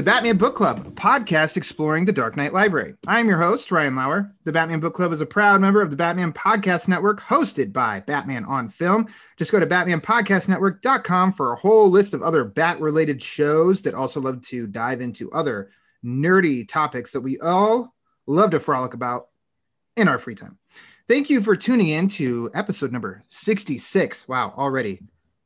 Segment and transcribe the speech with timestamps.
[0.00, 2.94] the Batman Book Club, a podcast exploring the Dark Knight Library.
[3.06, 4.34] I'm your host, Ryan Lauer.
[4.44, 8.00] The Batman Book Club is a proud member of the Batman Podcast Network, hosted by
[8.00, 9.08] Batman on Film.
[9.36, 14.22] Just go to batmanpodcastnetwork.com for a whole list of other bat related shows that also
[14.22, 15.70] love to dive into other
[16.02, 17.94] nerdy topics that we all
[18.26, 19.28] love to frolic about
[19.98, 20.56] in our free time.
[21.08, 24.26] Thank you for tuning in to episode number 66.
[24.26, 25.02] Wow, already.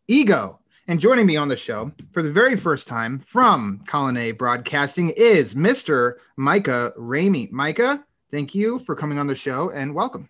[0.06, 5.10] Ego, and joining me on the show for the very first time from Coloneh Broadcasting
[5.16, 6.14] is Mr.
[6.36, 7.50] Micah Ramey.
[7.50, 10.28] Micah, thank you for coming on the show and welcome.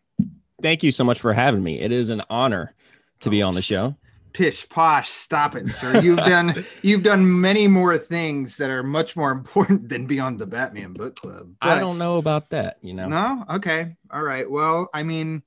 [0.63, 1.81] Thank you so much for having me.
[1.81, 2.75] It is an honor
[3.21, 3.97] to be oh, on the show.
[4.33, 6.01] Pish posh, stop it, sir.
[6.01, 10.47] You've done you've done many more things that are much more important than Beyond the
[10.47, 11.55] Batman Book Club.
[11.61, 13.09] I don't know about that, you know.
[13.09, 13.45] No?
[13.51, 13.95] Okay.
[14.11, 14.51] All right.
[14.51, 15.43] Well, I mean,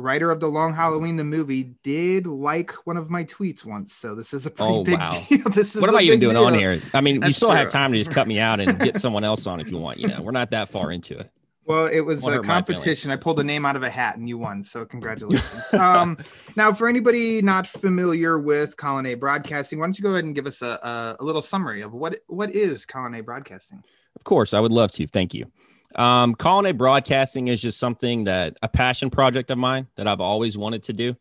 [0.00, 4.14] writer of the Long Halloween the movie did like one of my tweets once, so
[4.14, 5.10] this is a pretty Oh, big wow.
[5.28, 5.48] deal.
[5.50, 6.80] This is What am I even doing on here?
[6.94, 9.24] I mean, you That's still have time to just cut me out and get someone
[9.24, 9.98] else on if you want.
[9.98, 11.30] You know, we're not that far into it.
[11.66, 12.82] Well, it was a hurt my feelings.
[12.82, 13.10] competition.
[13.12, 14.64] I pulled a name out of a hat and you won.
[14.64, 15.62] So congratulations.
[15.74, 16.18] um,
[16.56, 20.46] now, for anybody not familiar with Coloneh Broadcasting, why don't you go ahead and give
[20.46, 23.84] us a, a, a little summary of what what is Coloneh Broadcasting?
[24.16, 25.06] Of course, I would love to.
[25.06, 25.46] Thank you.
[25.94, 30.56] Um, Coloneh broadcasting is just something that a passion project of mine that I've always
[30.56, 31.16] wanted to do.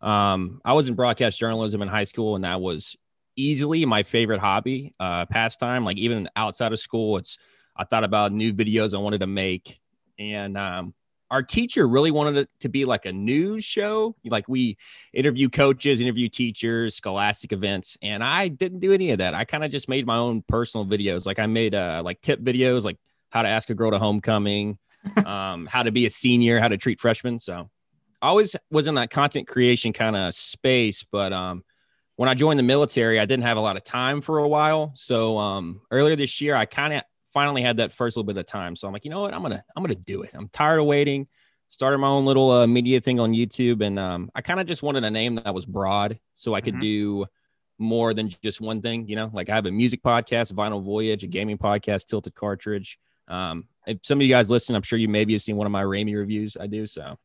[0.00, 2.96] Um, I was in broadcast journalism in high school, and that was
[3.36, 5.84] easily my favorite hobby, uh, pastime.
[5.84, 7.38] Like even outside of school, it's
[7.76, 9.80] I thought about new videos I wanted to make,
[10.18, 10.94] and um,
[11.30, 14.14] our teacher really wanted it to be like a news show.
[14.24, 14.76] Like we
[15.12, 19.34] interview coaches, interview teachers, scholastic events, and I didn't do any of that.
[19.34, 21.26] I kind of just made my own personal videos.
[21.26, 22.98] Like I made uh, like tip videos, like
[23.32, 24.78] how to ask a girl to homecoming,
[25.26, 27.38] um, how to be a senior, how to treat freshmen.
[27.38, 27.68] So
[28.20, 31.64] I always was in that content creation kind of space, but um,
[32.16, 34.92] when I joined the military, I didn't have a lot of time for a while.
[34.94, 38.46] So um, earlier this year, I kind of finally had that first little bit of
[38.46, 38.76] time.
[38.76, 40.32] So I'm like, you know what, I'm gonna I'm gonna do it.
[40.34, 41.26] I'm tired of waiting.
[41.68, 44.82] Started my own little uh, media thing on YouTube, and um, I kind of just
[44.82, 46.80] wanted a name that was broad, so I could Mhm.
[46.80, 47.26] do
[47.78, 49.08] more than just one thing.
[49.08, 52.98] You know, like I have a music podcast, Vinyl Voyage, a gaming podcast, Tilted Cartridge.
[53.28, 55.70] Um, if some of you guys listen, I'm sure you maybe have seen one of
[55.72, 56.56] my Raimi reviews.
[56.60, 56.86] I do.
[56.86, 57.16] So,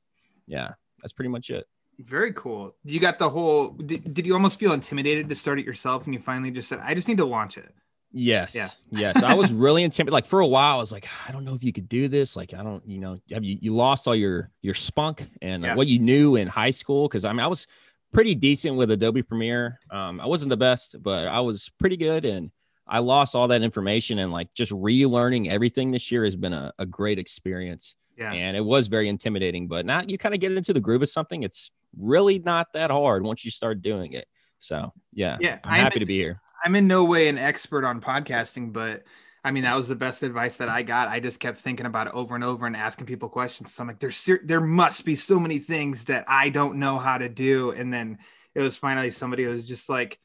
[0.48, 0.72] yeah,
[1.02, 1.66] that's pretty much it.
[2.00, 2.76] Very cool.
[2.84, 3.70] You got the whole.
[3.70, 6.80] Did, did you almost feel intimidated to start it yourself, and you finally just said,
[6.84, 7.74] "I just need to launch it"?
[8.14, 8.56] Yes.
[8.56, 8.70] Yeah.
[8.90, 9.22] yes.
[9.22, 10.14] I was really intimidated.
[10.14, 12.36] Like for a while, I was like, I don't know if you could do this.
[12.38, 15.76] Like, I don't, you know, have you, you lost all your, your spunk and Yeah.
[15.76, 17.08] what you knew in high school.
[17.10, 17.68] Cause I mean, I was
[18.14, 19.80] pretty decent with Adobe Premiere.
[19.92, 22.24] Um, I wasn't the best, but I was pretty good.
[22.24, 22.50] And
[22.88, 26.74] I lost all that information and like just relearning everything this year has been a,
[26.80, 27.96] a great experience.
[28.18, 28.34] Yeah.
[28.34, 31.10] And it was very intimidating, but now you kind of get into the groove of
[31.10, 31.44] something.
[31.44, 34.28] It's really not that hard once you start doing it.
[34.60, 36.42] So yeah, Yeah, I'm I'm happy in- to be here.
[36.66, 39.04] I'm in no way an expert on podcasting, but
[39.44, 41.08] I mean that was the best advice that I got.
[41.10, 43.74] I just kept thinking about it over and over and asking people questions.
[43.74, 46.98] So I'm like, there's ser- there must be so many things that I don't know
[46.98, 47.70] how to do.
[47.72, 48.18] And then
[48.56, 50.18] it was finally somebody who was just like,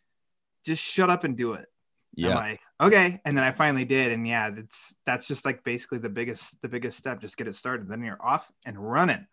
[0.64, 1.66] just shut up and do it.
[2.18, 2.34] I'm Yeah.
[2.36, 3.20] like, okay.
[3.24, 4.12] And then I finally did.
[4.12, 7.20] And yeah, that's that's just like basically the biggest the biggest step.
[7.20, 7.88] Just get it started.
[7.88, 9.26] Then you're off and running.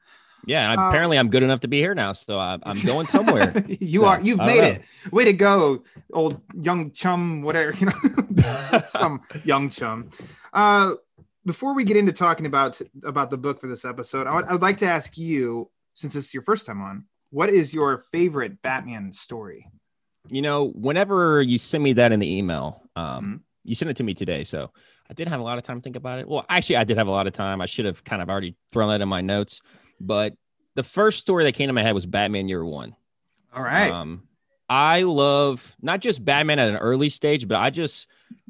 [0.46, 3.08] Yeah, and Uh, apparently I'm good enough to be here now, so I, I'm going
[3.08, 3.54] somewhere.
[3.82, 4.68] you So, are you've made know.
[4.68, 4.84] it.
[5.12, 8.82] Way to go, old young chum, whatever, you know.
[8.94, 10.10] chum, young chum.
[10.54, 10.94] Uh
[11.46, 14.52] before we get into talking about about the book for this episode, I would, I
[14.54, 18.62] would like to ask you, since it's your first time on, what is your favorite
[18.62, 19.66] Batman story?
[20.30, 23.42] You know, whenever you send me that in the email, um, Mhm.
[23.64, 24.72] you sent it to me today, so
[25.10, 26.28] I did have a lot of time to think about it.
[26.28, 27.62] Well, actually, I did have a lot of time.
[27.62, 29.62] I should have kind of already thrown that in my notes,
[30.00, 30.34] but
[30.76, 32.96] the first story that came to my head was Batman Year One.
[33.54, 33.92] All right.
[33.92, 34.24] Um,
[34.70, 38.08] I love not just Batman at an early stage, but I just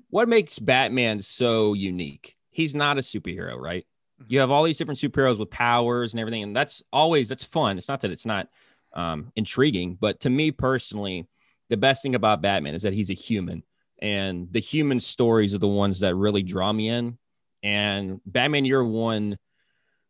[0.10, 2.36] what makes Batman so unique.
[2.52, 3.86] He's not a superhero, right?
[4.28, 7.78] You have all these different superheroes with powers and everything, and that's always that's fun.
[7.78, 8.50] It's not that it's not
[8.94, 11.26] um, intriguing, but to me personally,
[11.70, 13.64] the best thing about Batman is that he's a human,
[14.02, 17.18] and the human stories are the ones that really draw me in.
[17.64, 19.38] And Batman Year One,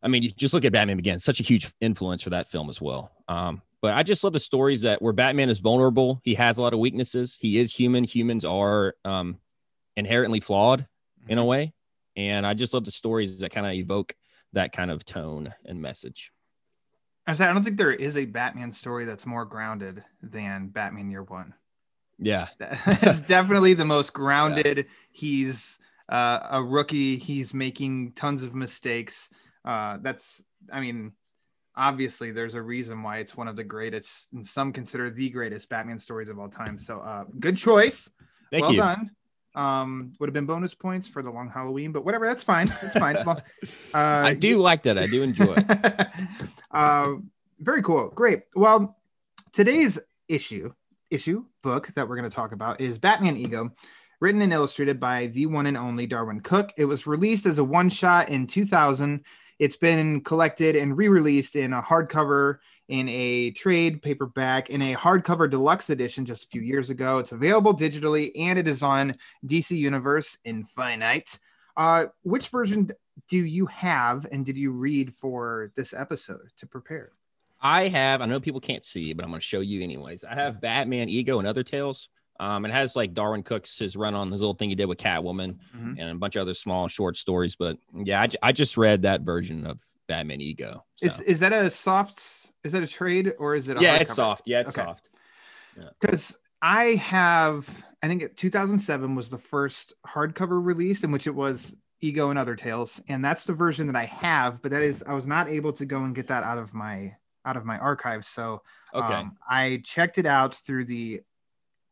[0.01, 2.69] I mean, you just look at Batman Begins, such a huge influence for that film
[2.69, 3.11] as well.
[3.27, 6.21] Um, but I just love the stories that where Batman is vulnerable.
[6.23, 7.37] He has a lot of weaknesses.
[7.39, 8.03] He is human.
[8.03, 9.37] Humans are um,
[9.95, 10.87] inherently flawed
[11.27, 11.73] in a way,
[12.15, 14.13] and I just love the stories that kind of evoke
[14.53, 16.31] that kind of tone and message.
[17.29, 21.11] I said I don't think there is a Batman story that's more grounded than Batman
[21.11, 21.53] Year One.
[22.17, 24.77] Yeah, it's definitely the most grounded.
[24.77, 24.83] Yeah.
[25.11, 25.79] He's
[26.09, 27.17] uh, a rookie.
[27.17, 29.29] He's making tons of mistakes.
[29.63, 30.43] Uh, that's,
[30.73, 31.13] I mean,
[31.75, 35.69] obviously there's a reason why it's one of the greatest, and some consider the greatest
[35.69, 36.79] Batman stories of all time.
[36.79, 38.09] So, uh, good choice.
[38.51, 38.79] Thank well you.
[38.79, 39.11] done.
[39.55, 42.27] Um, would have been bonus points for the long Halloween, but whatever.
[42.27, 42.67] That's fine.
[42.67, 43.15] That's fine.
[43.25, 43.41] well,
[43.93, 44.97] uh, I do like that.
[44.97, 45.55] I do enjoy.
[45.57, 46.07] it.
[46.71, 47.13] uh,
[47.59, 48.09] very cool.
[48.09, 48.43] Great.
[48.55, 48.97] Well,
[49.51, 50.71] today's issue
[51.09, 53.71] issue book that we're going to talk about is Batman Ego,
[54.19, 57.63] written and illustrated by the one and only Darwyn Cooke It was released as a
[57.63, 59.23] one shot in 2000.
[59.59, 62.57] It's been collected and re released in a hardcover,
[62.87, 67.19] in a trade paperback, in a hardcover deluxe edition just a few years ago.
[67.19, 69.15] It's available digitally and it is on
[69.45, 71.37] DC Universe Infinite.
[71.75, 72.89] Uh, which version
[73.27, 77.11] do you have and did you read for this episode to prepare?
[77.61, 80.23] I have, I know people can't see, but I'm going to show you anyways.
[80.23, 82.07] I have Batman Ego and Other Tales.
[82.39, 84.97] Um, it has like Darwyn Cooke's, his run on his little thing he did with
[84.97, 85.95] Catwoman mm-hmm.
[85.97, 87.55] and a bunch of other small short stories.
[87.55, 90.85] But yeah, I, I just read that version of Batman Ego.
[90.95, 91.05] So.
[91.05, 92.19] Is is that a soft?
[92.63, 93.79] Is that a trade or is it?
[93.81, 94.43] yeah, it's soft.
[94.47, 94.85] Yeah, it's okay.
[94.85, 95.09] soft.
[95.99, 96.69] Because yeah.
[96.69, 102.29] I have, I think 2007 was the first hardcover release in which it was Ego
[102.29, 104.61] and Other Tales, and that's the version that I have.
[104.61, 107.15] But that is, I was not able to go and get that out of my
[107.45, 108.27] out of my archives.
[108.27, 108.61] So
[108.93, 109.13] okay.
[109.13, 111.21] Um, I checked it out through the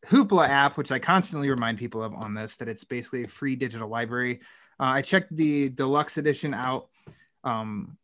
[0.09, 3.55] Hoopla app, which I constantly remind people of on this, that it's basically a free
[3.55, 4.39] digital library.
[4.79, 6.89] Uh, I checked the deluxe edition out,
[7.43, 7.97] um,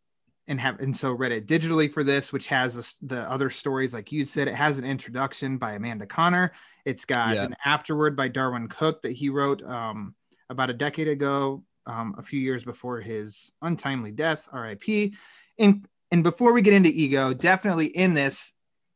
[0.48, 4.12] and have and so read it digitally for this, which has the other stories like
[4.12, 4.50] you said.
[4.50, 6.52] It has an introduction by Amanda Conner.
[6.84, 7.44] It's got yeah.
[7.44, 10.14] an afterword by Darwyn Cooke that he wrote um,
[10.50, 15.16] about a decade ago, um, a few years before his untimely death, R.I.P.
[15.58, 18.52] And and before we get into ego, definitely in this,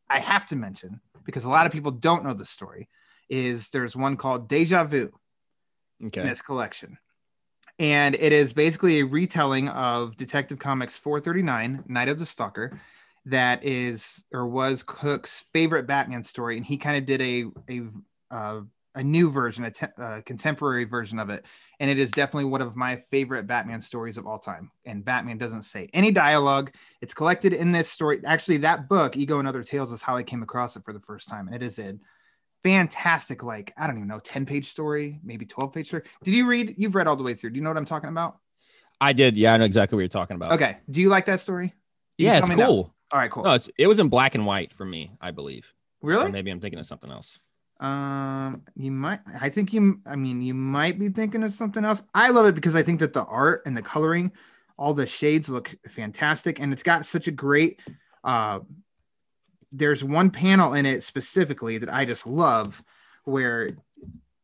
[0.09, 2.89] I have to mention because a lot of people don't know the story
[3.29, 5.11] is there's one called Deja Vu
[6.05, 6.21] okay.
[6.21, 6.97] in this collection.
[7.79, 12.79] And it is basically a retelling of Detective Comics 439, Night of the Stalker,
[13.25, 16.57] that is or was Cooke's favorite Batman story.
[16.57, 18.61] And he kind of did a, a, uh,
[18.95, 21.45] a new version, a, te- a contemporary version of it.
[21.79, 24.71] And it is definitely one of my favorite Batman stories of all time.
[24.85, 26.71] And Batman doesn't say any dialogue.
[27.01, 28.21] It's collected in this story.
[28.25, 30.99] Actually, that book, Ego and Other Tales, is how I came across it for the
[31.01, 31.45] first time.
[31.45, 31.99] And it is in
[32.63, 36.03] fantastic, like, I don't even know, 10 page story, maybe 12 page story.
[36.23, 36.75] Did you read?
[36.77, 37.51] You've read all the way through.
[37.51, 38.39] Do you know what I'm talking about?
[38.99, 39.37] I did.
[39.37, 40.53] Yeah, I know exactly what you're talking about.
[40.53, 40.77] Okay.
[40.89, 41.73] Do you like that story?
[42.17, 42.55] yeah, it's cool.
[42.57, 42.67] Now?
[42.67, 43.43] All right, cool.
[43.43, 45.71] No, it was in black and white for me, I believe.
[46.01, 46.25] Really?
[46.25, 47.39] Or maybe I'm thinking of something else.
[47.79, 52.01] Um, you might, I think you, I mean, you might be thinking of something else.
[52.13, 54.31] I love it because I think that the art and the coloring,
[54.77, 57.79] all the shades look fantastic, and it's got such a great,
[58.23, 58.59] uh,
[59.71, 62.83] there's one panel in it specifically that I just love
[63.25, 63.71] where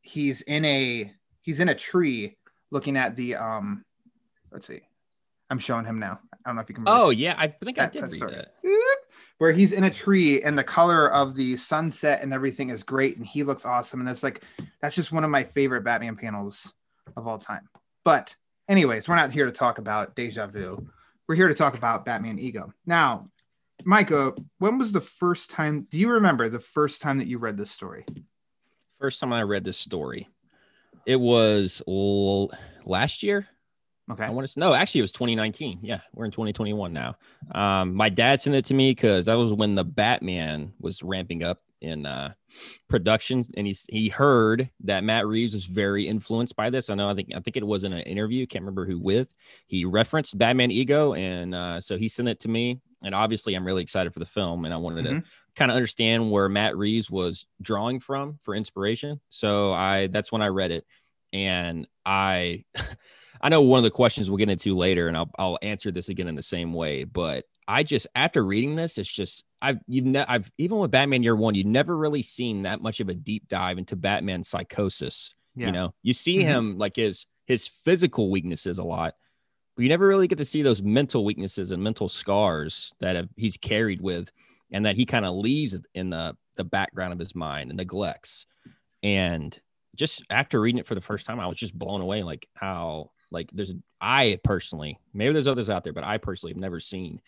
[0.01, 2.37] he's in a he's in a tree
[2.71, 3.85] looking at the um
[4.51, 4.81] let's see.
[5.49, 6.19] I'm showing him now.
[6.33, 8.53] I don't know if you can Oh yeah, I think I did read that.
[9.39, 13.17] Where he's in a tree and the color of the sunset and everything is great
[13.17, 14.43] and he looks awesome and that's like
[14.81, 16.73] that's just one of my favorite Batman panels
[17.17, 17.67] of all time.
[18.05, 18.35] But
[18.69, 20.87] anyways, we're not here to talk about deja vu.
[21.27, 22.73] We're here to talk about Batman ego.
[22.85, 23.25] Now,
[23.85, 25.87] Micah, when was the first time?
[25.89, 28.05] Do you remember the first time that you read this story?
[28.99, 30.29] First time I read this story,
[31.05, 32.51] it was l-
[32.85, 33.47] last year.
[34.11, 34.25] Okay.
[34.25, 35.79] I want to no, actually, it was 2019.
[35.81, 37.15] Yeah, we're in 2021 now.
[37.53, 41.43] Um, my dad sent it to me because that was when the Batman was ramping
[41.43, 42.33] up in uh,
[42.89, 46.89] production, and he he heard that Matt Reeves was very influenced by this.
[46.89, 47.09] I know.
[47.09, 48.45] I think I think it was in an interview.
[48.45, 49.29] Can't remember who with.
[49.67, 53.65] He referenced Batman Ego, and uh, so he sent it to me and obviously I'm
[53.65, 55.19] really excited for the film and I wanted mm-hmm.
[55.19, 59.19] to kind of understand where Matt Reeves was drawing from for inspiration.
[59.29, 60.85] So I that's when I read it
[61.31, 62.65] and I
[63.41, 66.09] I know one of the questions we'll get into later and I'll I'll answer this
[66.09, 70.05] again in the same way, but I just after reading this it's just I've you've
[70.05, 73.13] ne- I've even with Batman Year 1 you've never really seen that much of a
[73.13, 75.33] deep dive into Batman's psychosis.
[75.55, 75.67] Yeah.
[75.67, 76.47] You know, you see mm-hmm.
[76.47, 79.15] him like his his physical weaknesses a lot
[79.75, 83.29] but you never really get to see those mental weaknesses and mental scars that have,
[83.35, 84.31] he's carried with
[84.71, 88.45] and that he kind of leaves in the the background of his mind and neglects
[89.01, 89.59] and
[89.95, 93.09] just after reading it for the first time i was just blown away like how
[93.31, 97.19] like there's i personally maybe there's others out there but i personally have never seen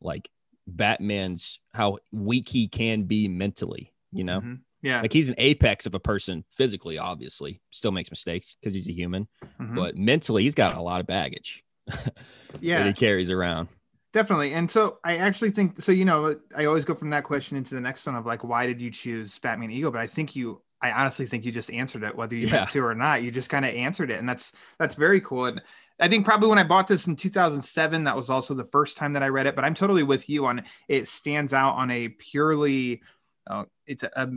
[0.00, 0.28] like
[0.66, 3.92] Batman's how weak he can be mentally.
[4.12, 4.60] You know, Mhm.
[4.82, 5.02] Yeah.
[5.02, 6.96] like he's an apex of a person physically.
[6.98, 9.28] Obviously, still makes mistakes because he's a human,
[9.60, 9.74] Mhm.
[9.74, 12.14] but mentally, he's got a lot of baggage that
[12.60, 12.84] yeah.
[12.84, 13.68] he carries around.
[14.12, 14.54] Definitely.
[14.54, 17.74] And so I actually think so, you know, I always go from that question into
[17.74, 19.90] the next one of like, why did you choose Batman Ego?
[19.90, 22.52] But I think you I honestly think you just answered it, whether you Yeah.
[22.56, 23.22] meant to or not.
[23.22, 24.20] You just kind of answered it.
[24.20, 25.46] And that's that's very cool.
[25.46, 25.62] And
[25.98, 29.14] I think probably when I bought this in 2007, that was also the first time
[29.14, 29.56] that I read it.
[29.56, 33.02] But I'm totally with you on it stands out on a purely
[33.46, 34.28] uh, it's a, a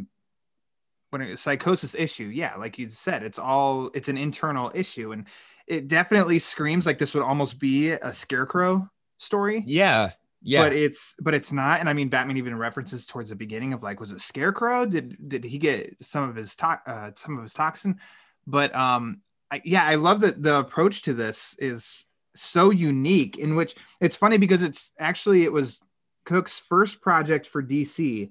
[1.09, 2.25] when a psychosis issue.
[2.25, 5.11] Yeah, like you said, it's all it's an internal issue.
[5.11, 5.25] And
[5.67, 9.63] it definitely screams like this would almost be a scarecrow story.
[9.65, 11.79] Yeah, yeah, but it's but it's not.
[11.79, 14.85] And i mean batman even references towards the beginning of like was it scarecrow?
[14.85, 17.99] Did did he get some of his to- uh, some of his toxin?
[18.45, 19.21] But um
[19.51, 22.05] I, yeah i love that the approach to this is
[22.35, 25.79] so unique in which it's funny because it's actually it was
[26.25, 28.29] Cooke's first project for dc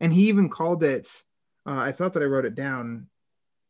[0.00, 1.22] and he even called it
[1.66, 3.06] uh, i thought that i wrote it down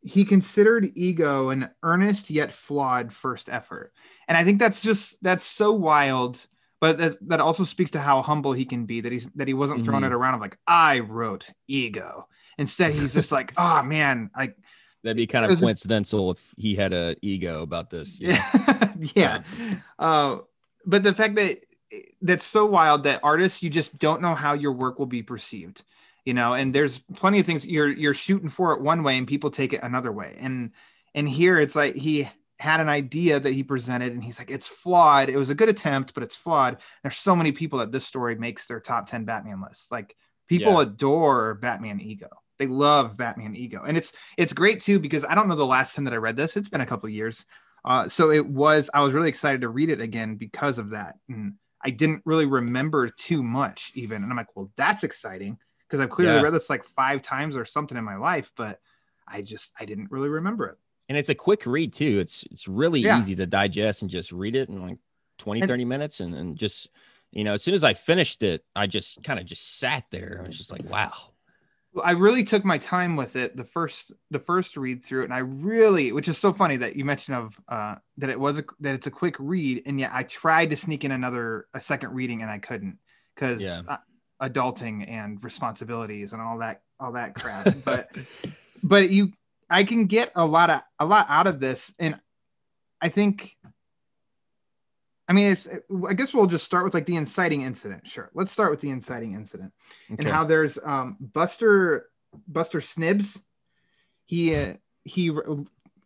[0.07, 3.93] he considered ego an earnest yet flawed first effort.
[4.29, 6.47] And i think that's just that's so wild
[6.81, 9.55] but that, that also speaks to how humble he can be that he's that he
[9.55, 10.09] wasn't throwing Mhm.
[10.09, 12.29] it around of like i wrote ego.
[12.59, 14.57] Instead he's just like oh man like
[15.03, 18.21] that'd be kind of coincidental if he had a ego about this.
[18.21, 18.93] yeah.
[19.15, 19.43] Yeah.
[19.99, 20.39] Uh,
[20.85, 21.61] but the fact that
[22.21, 25.83] that's so wild that artists you just don't know how your work will be perceived
[26.27, 29.27] you know and there's plenty of things you're you're shooting for it one way and
[29.27, 30.37] people take it another way.
[30.39, 30.73] And
[31.15, 32.29] and here it's like he
[32.59, 35.31] had an idea that he presented and he's like it's flawed.
[35.31, 36.79] It was a good attempt but it's flawed.
[37.03, 40.15] There's so many people that this story makes their top 10 batman lists like
[40.49, 40.83] people Yeah.
[40.83, 42.29] adore batman ego.
[42.59, 43.85] They love batman ego.
[43.87, 46.37] And it's it's great too because i don't know the last time that i read
[46.37, 46.57] this.
[46.57, 47.47] It's been a couple of years.
[47.85, 51.15] Uh, so it was i was really excited to read it again because of that.
[51.29, 51.55] And
[51.85, 54.23] i didn't really remember too much even.
[54.25, 56.43] And i'm like well that's exciting because i've clearly Yeah.
[56.43, 58.81] read this like five times or something in my life but
[59.29, 60.79] i just i didn't really remember it
[61.09, 62.19] and it's a quick read too.
[62.19, 63.17] It's it's really Yeah.
[63.21, 64.99] easy to digest and just read it in like
[65.39, 66.19] 20, And- 30 minutes.
[66.19, 66.89] And, and just,
[67.31, 70.41] you know, as soon as I finished it, I just kind of just sat there.
[70.43, 71.13] I was just like, wow.
[72.03, 75.35] I really took my time with it the first the first read through it, and
[75.35, 78.65] I really, which is so funny that you mentioned of uh, that it was a
[78.81, 82.15] that it's a quick read, and yet I tried to sneak in another a second
[82.15, 82.99] reading and I couldn't
[83.37, 83.99] because Yeah.
[84.41, 87.75] Adulting and responsibilities and all that all that crap.
[87.85, 88.09] but
[88.83, 89.33] but you,
[89.71, 92.19] I can get a lot of a lot out of this, and
[93.01, 93.57] I think.
[95.29, 95.67] I mean, it's,
[96.09, 98.07] I guess we'll just start with like the inciting incident.
[98.07, 99.73] Sure, let's start with the inciting incident
[100.13, 100.23] Okay.
[100.23, 102.07] and how there's um Buster
[102.47, 103.41] Buster Snibs.
[104.25, 105.37] He uh, he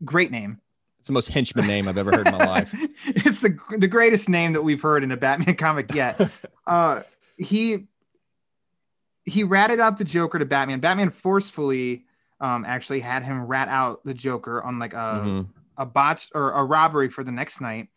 [0.06, 0.58] great name.
[1.00, 2.74] it's the most henchman name I've ever heard in my life.
[3.08, 6.30] it's the the greatest name that we've heard in a Batman comic yet.
[6.66, 7.02] uh
[7.36, 7.88] he
[9.30, 10.80] he ratted out the Joker to Batman.
[10.80, 12.04] Batman forcefully
[12.40, 15.48] um actually had him rat out the Joker on like a Mhm.
[15.76, 17.88] a botch or a robbery for the next night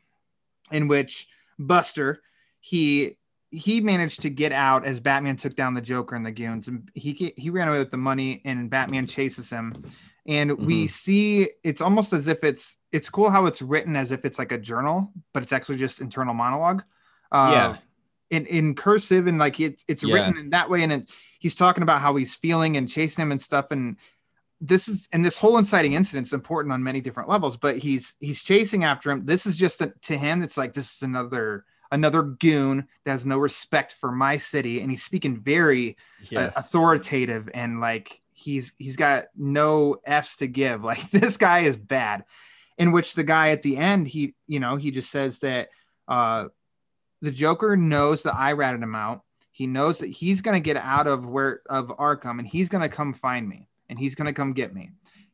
[0.72, 1.28] in which
[1.60, 2.22] Buster
[2.60, 3.18] he
[3.52, 6.90] he managed to get out as Batman took down the Joker and the goons and
[6.94, 9.74] he he ran away with the money and Batman chases him
[10.26, 14.26] and we see it's almost as if it's it's cool how it's written as if
[14.26, 16.82] it's like a journal but it's actually just internal monologue
[17.32, 17.78] uh, Yeah.
[18.34, 20.14] In in cursive and like it's it's Yeah.
[20.16, 20.84] written in that way.
[20.84, 21.10] And it,
[21.40, 23.68] he's talking about how he's feeling and chasing him and stuff.
[23.72, 23.98] And
[24.60, 28.14] this is and this whole inciting incident is important on many different levels but he's
[28.20, 29.26] he's chasing after him.
[29.26, 33.26] This is just a, to him it's like this is another another goon that has
[33.26, 34.82] no respect for my city.
[34.82, 35.98] And he's speaking very
[36.30, 36.40] Yeah.
[36.46, 40.84] uh, authoritative and like he's he's got no f's to give.
[40.92, 42.24] Like this guy is bad.
[42.78, 45.70] In which the guy at the end he you know he just says that
[46.08, 46.46] uh
[47.24, 50.78] the joker knows that i ratted him out he knows that he's going to get
[50.78, 54.28] out of where of arkham and he's going to come find me and he's going
[54.28, 54.92] to come get me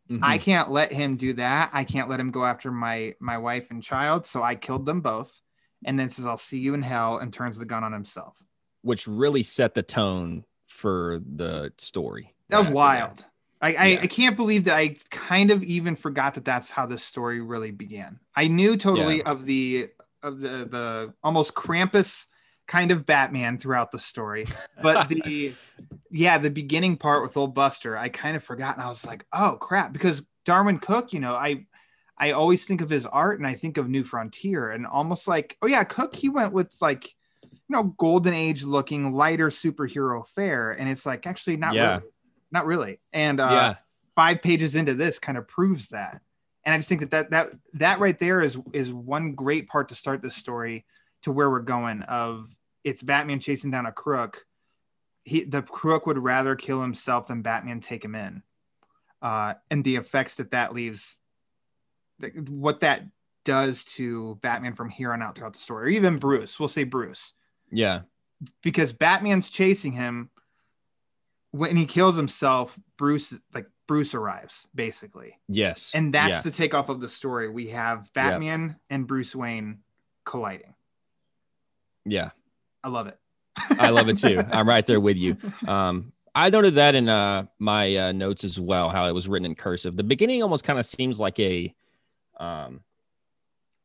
[0.09, 0.19] Mhm.
[0.23, 3.69] i can't let him do that i can't let him go after my my wife
[3.71, 5.41] and child so i killed them both
[5.85, 8.35] and then says i'll see you in hell and turns the gun on himself
[8.81, 12.33] Which really set the tone for the story.
[12.49, 13.25] That was wild.
[13.61, 13.99] I, I, Yeah.
[14.03, 17.71] I can't believe that I kind of even forgot that that's how this story really
[17.71, 18.19] began.
[18.35, 19.29] I knew totally Yeah.
[19.31, 19.89] of the
[20.23, 22.25] of the the almost Krampus
[22.67, 24.45] kind of Batman throughout the story,
[24.81, 25.53] but the
[26.11, 29.25] yeah the beginning part with old Buster I kind of forgot and I was like
[29.33, 31.65] oh crap because Darwyn Cooke you know I
[32.17, 35.57] I always think of his art and I think of New Frontier and almost like
[35.61, 37.05] oh yeah Cook he went with like
[37.41, 41.89] you know golden age looking lighter superhero fare and it's like actually not Yeah.
[41.95, 42.03] really
[42.51, 43.75] not really and uh yeah.
[44.15, 46.21] five pages into this kind of proves that
[46.65, 49.89] and i just think that that that, that right there is is one great part
[49.89, 50.85] to start this story
[51.21, 52.47] to where we're going of
[52.85, 54.45] it's Batman chasing down a crook,
[55.25, 58.41] he the crook would rather kill himself than Batman take him in,
[59.21, 61.19] uh, and the effects that that leaves,
[62.47, 63.03] what that
[63.43, 66.57] does to Batman from here on out throughout the story, or even Bruce.
[66.57, 67.33] We'll say Bruce,
[67.69, 68.03] Yeah.
[68.63, 70.29] because Batman's chasing him.
[71.51, 75.93] When he kills himself, Bruce like Bruce arrives basically, Yes.
[75.95, 76.41] and that's yeah.
[76.41, 77.49] the takeoff of the story.
[77.49, 79.79] We have Batman and Bruce Wayne
[80.25, 80.75] colliding.
[82.05, 82.29] yeah.
[82.83, 83.17] I love it.
[83.79, 84.43] I love it too.
[84.51, 85.37] I'm right there with you.
[85.67, 89.47] Um, I noted that in uh, my uh, notes as well, how it was written
[89.47, 89.97] in cursive.
[89.97, 91.73] The beginning almost kind of seems like a
[92.39, 92.81] um,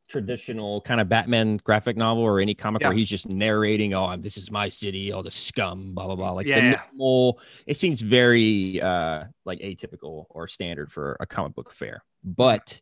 [0.09, 2.89] traditional kind of Batman graphic novel or any comic Yeah.
[2.89, 6.33] where he's just narrating, "Oh, this is my city, all the scum, blah blah blah."
[6.33, 7.41] Like Yeah, the normal.
[7.67, 12.03] It seems very uh, like atypical or standard for a comic book fair.
[12.23, 12.81] but.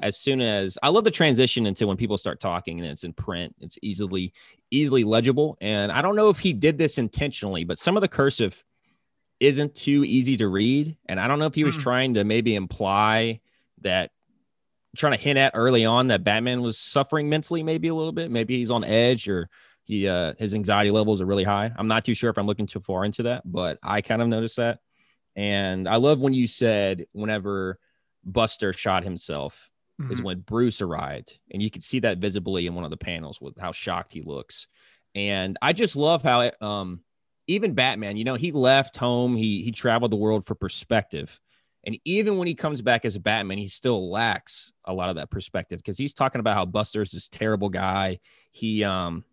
[0.00, 3.12] As soon as I love the transition into when people start talking and it's in
[3.12, 4.32] print, it's easily
[4.70, 5.58] easily legible.
[5.60, 8.64] And I don't know if he did this intentionally, but some of the cursive
[9.38, 10.96] isn't too easy to read.
[11.10, 11.82] And I don't know if he was Mm.
[11.82, 13.40] trying to maybe imply
[13.82, 14.12] that
[14.96, 18.30] trying to hint at early on that Batman was suffering mentally, maybe a little bit.
[18.30, 19.48] Maybe he's on edge or
[19.84, 21.72] he uh his anxiety levels are really high.
[21.76, 24.28] I'm not too sure if I'm looking too far into that, but I kind of
[24.28, 24.80] noticed that.
[25.36, 27.78] And I love when you said whenever
[28.24, 29.70] Buster shot himself,
[30.08, 30.24] is Mhm.
[30.24, 33.56] when Bruce arrived, and you could see that visibly in one of the panels with
[33.58, 34.66] how shocked he looks.
[35.14, 37.02] And I just love how it, um,
[37.46, 41.40] even Batman, you know, he left home, he he traveled the world for perspective,
[41.84, 45.16] and even when he comes back as a Batman, he still lacks a lot of
[45.16, 48.20] that perspective because he's talking about how Buster's this terrible guy.
[48.50, 49.24] He um.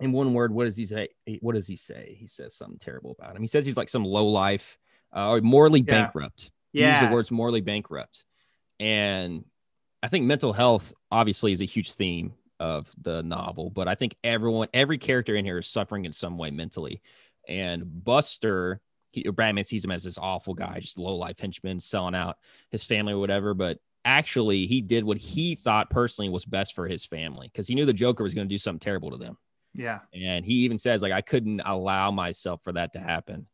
[0.00, 1.08] In one word, what does he say?
[1.40, 2.16] What does he say?
[2.20, 3.42] He says something terrible about him.
[3.42, 4.78] He says he's like some low life
[5.12, 5.90] uh, or morally Yeah.
[5.90, 6.52] bankrupt.
[6.72, 8.24] He used the words morally bankrupt.
[8.78, 9.44] And
[10.00, 14.14] I think mental health obviously is a huge theme of the novel, but I think
[14.22, 17.02] everyone, every character in here is suffering in some way mentally.
[17.48, 22.14] And Buster, he, Batman sees him as this awful guy, just low life henchman, selling
[22.14, 22.36] out
[22.70, 23.54] his family or whatever.
[23.54, 27.74] But actually, he did what he thought personally was best for his family because he
[27.74, 29.36] knew the Joker was going to do something terrible to them.
[29.74, 30.00] Yeah.
[30.14, 33.46] And he even says, like, I couldn't allow myself for that to happen.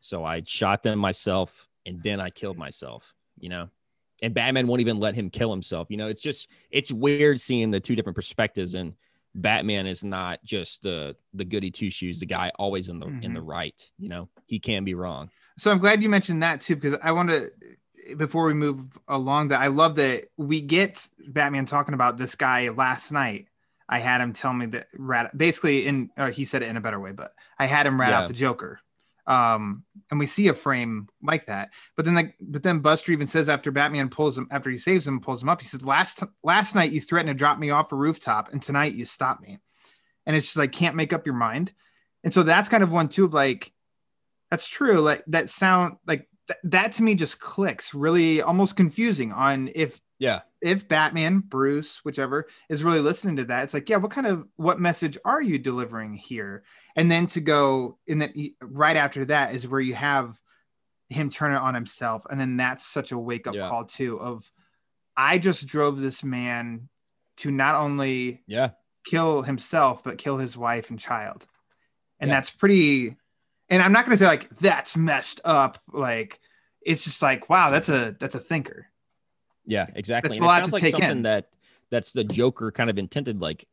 [0.00, 3.68] So I shot them myself and then I killed myself, you know?
[4.20, 5.88] And Batman won't even let him kill himself.
[5.90, 8.74] You know, it's just, it's weird seeing the two different perspectives.
[8.74, 8.94] And
[9.40, 13.34] Batman is not just the the goody two shoes, the guy always in the in
[13.34, 13.80] the right.
[13.98, 15.30] You know, he can be wrong.
[15.56, 17.50] So I'm glad you mentioned that too, because I want to,
[18.16, 22.68] before we move along, that I love that we get Batman talking about this guy
[22.68, 23.46] last night.
[23.88, 26.80] I had him tell me that rat, basically, in uh, he said it in a
[26.80, 28.18] better way, but I had him rat Yeah.
[28.20, 28.80] out the Joker.
[29.28, 33.26] Um, and we see a frame like that, but then like, but then Buster even
[33.26, 36.24] says after Batman pulls him after he saves him, pulls him up, he said, "Last
[36.42, 39.58] last night you threatened to drop me off a rooftop, and tonight you stopped me."
[40.24, 41.72] And it's just like can't make up your mind,
[42.24, 43.70] and so that's kind of one too of like
[44.50, 45.00] that's true.
[45.00, 50.00] Like that sound like th- that to me just clicks really almost confusing on if
[50.18, 50.40] Yeah.
[50.60, 53.62] if Batman, Bruce, whichever is really listening to that.
[53.64, 56.64] It's like, yeah, what kind of what message are you delivering here?
[56.96, 60.38] And then to go and then he- right after that is where you have
[61.08, 63.68] him turn it on himself, and then that's such a wake up Yeah.
[63.68, 64.50] call too of
[65.16, 66.88] I just drove this man
[67.38, 68.70] to not only Yeah.
[69.04, 71.46] kill himself but kill his wife and child
[72.20, 72.34] and Yeah.
[72.34, 73.16] that's pretty
[73.70, 76.40] and i'm not going to say like that's messed up like
[76.82, 78.87] it's just like wow that's a that's a thinker
[79.68, 80.30] Yeah, exactly.
[80.30, 81.22] That's And it sounds like something in.
[81.22, 81.50] that
[81.90, 83.40] that's the Joker kind of intended.
[83.40, 83.66] Like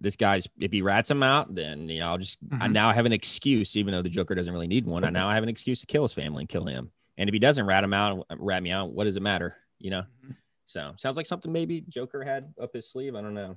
[0.00, 2.72] this guy's, if he rats him out, then you know, I'll just I Mhm.
[2.72, 5.04] now have an excuse, even though the Joker doesn't really need one.
[5.04, 6.90] I now have an excuse to kill his family and kill him.
[7.18, 9.56] And if he doesn't rat him out, rat me out, what does it matter?
[9.78, 10.02] You know.
[10.24, 10.36] Mhm.
[10.66, 13.14] So sounds like something maybe Joker had up his sleeve.
[13.16, 13.56] I don't know.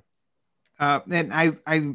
[0.80, 1.94] uh and i i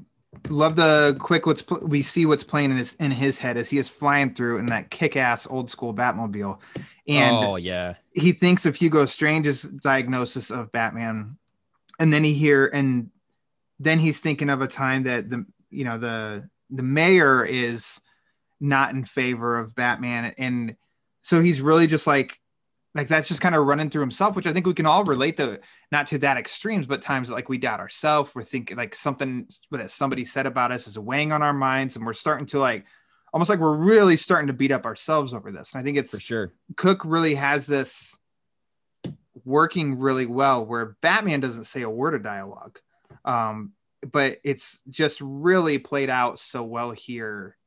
[0.49, 3.69] love the quick what's pl- we see what's playing in his in his head as
[3.69, 6.59] he is flying through in that kick-ass old school batmobile.
[7.07, 11.37] And oh yeah, he thinks of Hugo Strange's diagnosis of Batman,
[11.99, 13.09] and then he hear and
[13.79, 17.99] then he's thinking of a time that the you know the the mayor is
[18.59, 20.75] not in favor of Batman, and
[21.21, 22.38] so he's really just like
[22.95, 25.37] like that's just kind of running through himself, which I think we can all relate
[25.37, 25.59] to
[25.91, 29.91] not to that extremes, but times like we doubt ourselves, we're thinking like something that
[29.91, 32.85] somebody said about us is weighing on our minds, and we're starting to like
[33.31, 35.73] almost like we're really starting to beat up ourselves over this.
[35.73, 36.53] And I think it's for sure.
[36.77, 38.17] Cooke really has this
[39.45, 42.79] working really well where Batman doesn't say a word of dialogue.
[43.23, 43.73] Um,
[44.11, 47.57] but it's just really played out so well here.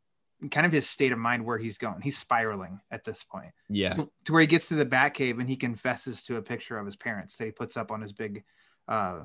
[0.50, 2.00] Kind of his state of mind where he's going.
[2.02, 5.48] He's spiraling at this point Yeah, to, to where he gets to the Batcave and
[5.48, 8.44] he confesses to a picture of his parents that he puts up on his big
[8.88, 9.20] uh,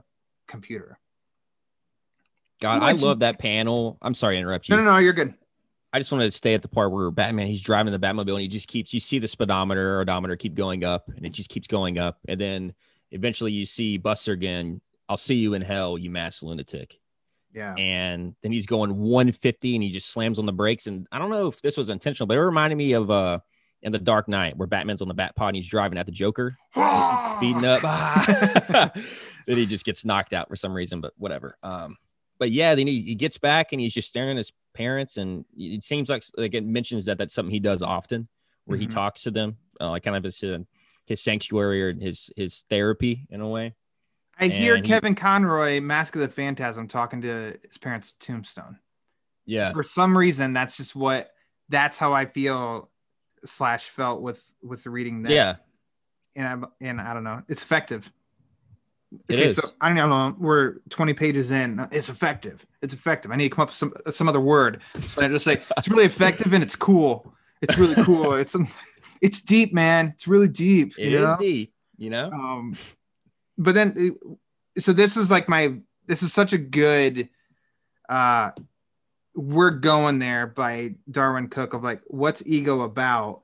[0.48, 1.00] computer.
[2.62, 3.98] God, I love that panel.
[4.02, 4.76] I'm sorry to interrupt you.
[4.76, 5.34] No, no, no, you're good.
[5.94, 8.42] I just wanted to stay at the part where Batman he's driving the Batmobile and
[8.42, 11.50] he just keeps you see the speedometer or odometer keep going up and it just
[11.50, 12.74] keeps going up and then
[13.12, 14.82] eventually you see Buster again.
[15.10, 17.00] I'll see you in hell, you mass lunatic.
[17.58, 17.74] Yeah.
[17.76, 20.86] And then he's going 150 and he just slams on the brakes.
[20.88, 23.40] And I don't know if this was intentional, but it reminded me of uh
[23.82, 26.12] in the Dark Knight where Batman's on the Bat Pod and he's driving at the
[26.12, 26.56] Joker,
[27.40, 27.82] beating up.
[29.48, 31.58] then he just gets knocked out for some reason, but whatever.
[31.64, 31.96] Um,
[32.40, 35.44] but yeah, then he, he gets back and he's just staring at his parents, and
[35.56, 38.28] it seems like like it mentions that that's something he does often,
[38.66, 38.94] where he Mhm.
[38.94, 40.60] talks to them, uh, like kind of his uh,
[41.08, 43.74] his sanctuary or his his therapy in a way.
[44.40, 48.78] I hear And he- Kevin Conroy, Mask of the Phantasm, talking to his parents' tombstone.
[49.46, 51.32] Yeah, For some reason, that's just what
[51.70, 52.90] that's how I feel
[53.46, 55.32] slash felt with with reading this.
[55.32, 55.54] Yeah.
[56.36, 57.42] And I and I don't know.
[57.48, 58.12] It's effective.
[59.30, 59.56] It is.
[59.56, 60.36] So I don't know.
[60.38, 61.88] We're 20 pages in.
[61.94, 62.66] It's effective.
[62.82, 63.32] It's effective.
[63.32, 64.82] I need to come up with some some other word.
[65.08, 67.34] So I just say it's really effective and it's cool.
[67.62, 68.34] It's really cool.
[68.36, 68.56] It's
[69.22, 70.10] it's deep, man.
[70.16, 70.94] It's really deep.
[71.00, 71.74] it is deep.
[71.98, 72.76] You know, um
[73.58, 74.16] but then
[74.78, 77.30] so this is like my this is such a good
[78.10, 78.52] uh
[79.36, 83.44] we're going there by Darwyn Cooke of like what's ego about?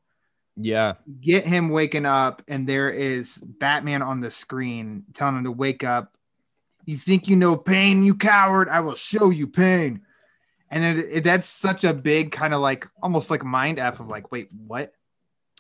[0.56, 5.52] Yeah, get him waking up and there is batman on the screen telling him to
[5.52, 6.16] wake up.
[6.86, 8.70] You think you know pain you coward.
[8.70, 10.02] I will show you pain.
[10.70, 14.08] And then it, that's such a big kind of like almost like mind f of
[14.08, 14.94] like wait what?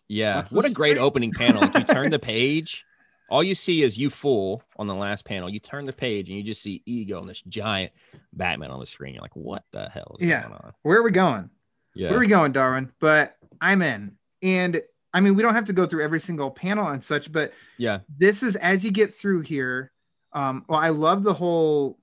[0.08, 0.38] Yeah.
[0.38, 1.62] What's What a great opening panel!
[1.62, 2.86] Like you turn the page,
[3.30, 5.50] all you see is you fool on the last panel.
[5.50, 7.92] You turn the page and you just see ego and this giant
[8.34, 9.14] Batman on the screen.
[9.14, 10.42] You're like, what the hell is Yeah.
[10.44, 10.74] going on?
[10.84, 11.50] where are we going
[11.96, 12.92] Yeah, Where are we going, Darwyn?
[13.00, 14.18] But I'm in.
[14.42, 14.82] And
[15.14, 18.00] I mean, we don't have to go through every single panel and such, but yeah,
[18.18, 19.92] this is as you get through here.
[20.34, 22.00] Um, well, I love the whole.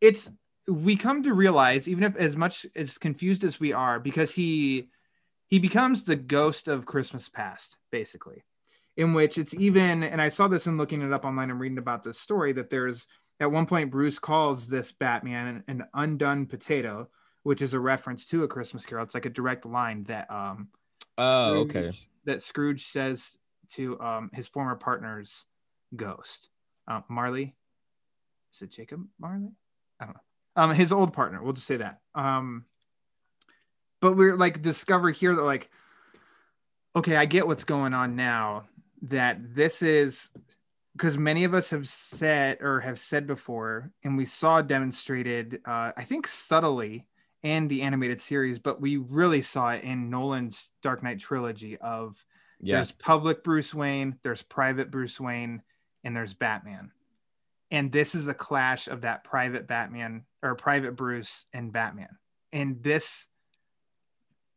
[0.00, 0.30] It's
[0.66, 4.88] we come to realize, even if as much as confused as we are, because he
[5.46, 8.42] he becomes the ghost of Christmas past, basically,
[8.96, 10.02] in which it's even.
[10.02, 12.70] And I saw this in looking it up online and reading about this story that
[12.70, 13.06] there's
[13.40, 17.08] at one point Bruce calls this Batman an undone potato,
[17.42, 19.04] which is a reference to a Christmas Carol.
[19.04, 20.68] It's like a direct line that um
[21.18, 21.98] Oh, Scrooge- okay.
[22.24, 23.36] That Scrooge says
[23.72, 25.44] to um, his former partner's
[25.94, 26.48] ghost,
[26.88, 27.54] uh, Marley.
[28.54, 29.50] Is it Jacob Marley?
[30.00, 30.20] I don't know.
[30.56, 31.42] Um, his old partner.
[31.42, 32.00] We'll just say that.
[32.14, 32.64] Um,
[34.00, 35.70] but we're like discover here that like,
[36.96, 38.64] okay, I get what's going on now.
[39.02, 40.30] That this is
[40.92, 45.92] because many of us have said or have said before, and we saw demonstrated, uh,
[45.96, 47.06] I think subtly
[47.42, 52.22] in the animated series, but we really saw it in Nolan's Dark Knight trilogy of
[52.60, 55.62] Yeah, there's public Bruce Wayne, there's private Bruce Wayne,
[56.04, 56.90] and there's Batman.
[57.70, 62.18] And this is a clash of that private Batman or private Bruce and Batman.
[62.52, 63.26] And this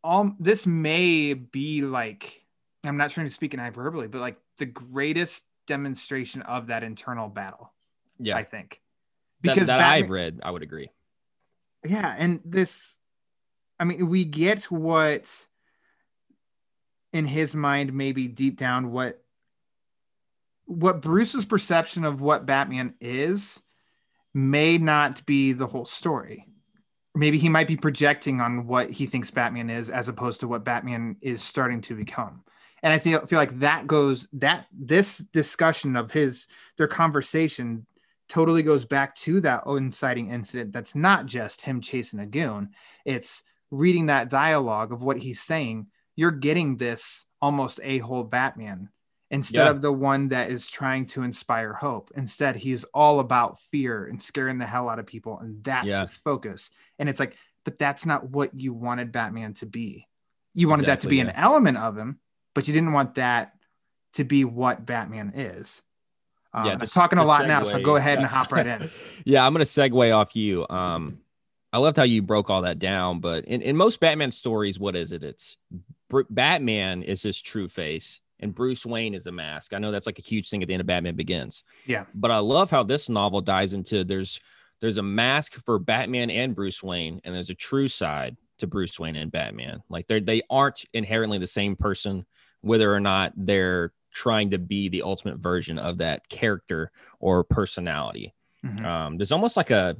[0.03, 2.42] all this may be like
[2.83, 7.29] I'm not trying to speak in hyperbole, but like the greatest demonstration of that internal
[7.29, 7.71] battle,
[8.19, 8.35] yeah.
[8.35, 8.81] I think.
[9.43, 10.89] that, Because that Batman- I've read, I would agree.
[11.85, 12.95] yeah and this
[13.79, 15.45] i mean we get what
[17.11, 19.21] in his mind maybe deep down what
[20.65, 23.61] what bruce's perception of what batman is
[24.33, 26.45] may not be the whole story
[27.13, 30.63] maybe he might be projecting on what he thinks batman is as opposed to what
[30.63, 32.43] batman is starting to become
[32.83, 37.85] and i feel, feel like that goes that this discussion of his their conversation
[38.29, 42.69] totally goes back to that inciting incident that's not just him chasing a goon.
[43.05, 48.89] It's reading that dialogue of what he's saying you're getting this almost a-hole batman
[49.29, 49.71] instead Yeah.
[49.71, 52.11] of the one that is trying to inspire hope.
[52.15, 56.01] Instead he's all about fear and scaring the hell out of people and that's Yeah.
[56.01, 56.69] his focus.
[56.99, 60.07] And it's like but that's not what you wanted batman to be.
[60.53, 62.19] You wanted that to Exactly, be an element of him
[62.53, 63.53] but you didn't want that
[64.13, 65.81] to be what batman is
[66.53, 68.65] um, Yeah, I'm to- talking a to lot now, so go ahead and hop right
[68.67, 68.89] in.
[69.25, 70.67] yeah, I'm gonna segue off you.
[70.69, 71.19] Um,
[71.71, 74.95] I loved how you broke all that down, but in, in most Batman stories, what
[74.95, 75.23] is it?
[75.23, 75.57] It's
[76.11, 79.73] Br- Batman is his true face, and Bruce Wayne is a mask.
[79.73, 81.63] I know that's like a huge thing at the end of Batman Begins.
[81.87, 82.05] Yeah.
[82.13, 84.39] but I love how this novel dives into there's
[84.79, 88.99] there's a mask for Batman and Bruce Wayne, and there's a true side to Bruce
[88.99, 89.81] Wayne and Batman.
[89.89, 92.27] Like they they aren't inherently the same person,
[92.63, 98.33] whether or not they're trying to be the ultimate version of that character or personality.
[98.63, 98.85] Mhm.
[98.85, 99.97] Um, there's almost like a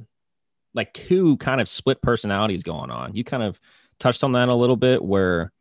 [0.72, 3.14] like two kind of split personalities going on.
[3.14, 3.60] You kind of
[3.98, 5.52] touched on that a little bit where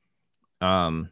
[0.61, 1.09] um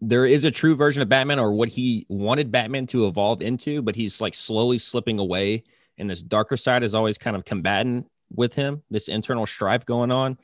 [0.00, 3.80] there is a true version of Batman or what he wanted Batman to evolve into,
[3.80, 5.62] but he's like slowly slipping away
[5.96, 10.10] and this darker side is always kind of combating with him, this internal strife going
[10.10, 10.38] on.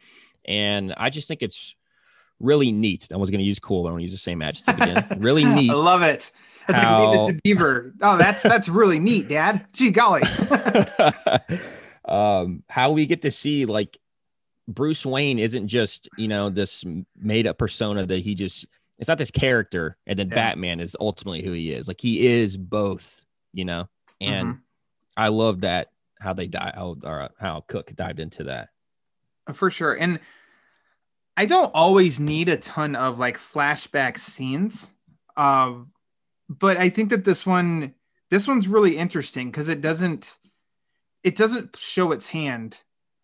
[0.46, 1.74] And I just think it's
[2.40, 3.08] really neat.
[3.12, 5.18] I was going to use cool, I don't use the same adjective again.
[5.20, 5.70] Really neat.
[5.70, 6.30] I love it.
[6.66, 7.94] That's How- like David Beaver.
[8.02, 9.66] Oh, that's that's really neat, Dad.
[9.72, 10.22] Gee golly.
[12.04, 13.98] um, how we get to see like
[14.68, 16.84] Bruce Wayne isn't just you know this
[17.16, 18.66] made up persona that he just
[18.98, 20.34] it's not this character and then Yeah.
[20.34, 23.88] Batman is ultimately who he is like he is both you know
[24.20, 24.60] and Mm-hmm.
[25.16, 25.88] I love that
[26.20, 28.68] how they die how or how Cooke dived into that
[29.54, 30.20] for sure and
[31.40, 34.90] i don't always need a ton of like flashback scenes
[35.38, 35.90] um
[36.48, 37.94] but i think that this one
[38.28, 40.36] this one's really interesting because it doesn't
[41.24, 42.82] it doesn't show its hand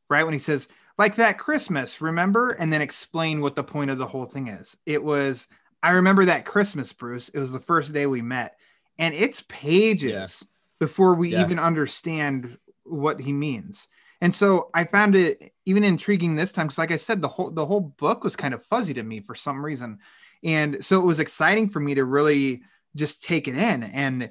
[0.08, 0.66] right when he says
[0.98, 2.52] like that christmas remember?
[2.52, 4.76] and then explain what the point of the whole thing is.
[4.86, 5.46] It was
[5.82, 7.28] i remember that christmas bruce.
[7.28, 8.56] It was the first day we met.
[8.98, 10.46] And it's pages
[10.80, 11.42] before we Yeah.
[11.42, 13.88] even understand what he means
[14.20, 17.50] and so I found it even intriguing this time because, like I said, the whole
[17.50, 19.98] the whole book was kind of fuzzy to me for some reason,
[20.44, 22.62] and so it was exciting for me to really
[22.96, 23.82] just take it in.
[23.82, 24.30] And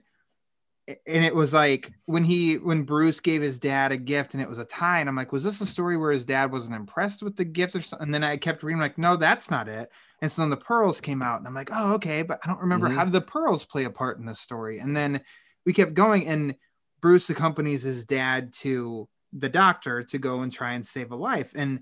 [0.88, 4.50] and it was like when he when Bruce gave his dad a gift and it
[4.50, 7.24] was a tie, and I'm like, was this a story where his dad wasn't impressed
[7.24, 8.06] with the gift or something?
[8.06, 9.90] And then I kept reading, like, no, that's not it.
[10.22, 12.62] And so then the pearls came out, and I'm like, oh, okay, but I don't
[12.62, 12.96] remember Mhm.
[12.96, 14.78] how did the pearls play a part in this story.
[14.80, 15.22] And then
[15.66, 16.56] we kept going, and
[17.02, 21.52] Bruce accompanies his dad to the doctor to go and try and save a life.
[21.56, 21.82] And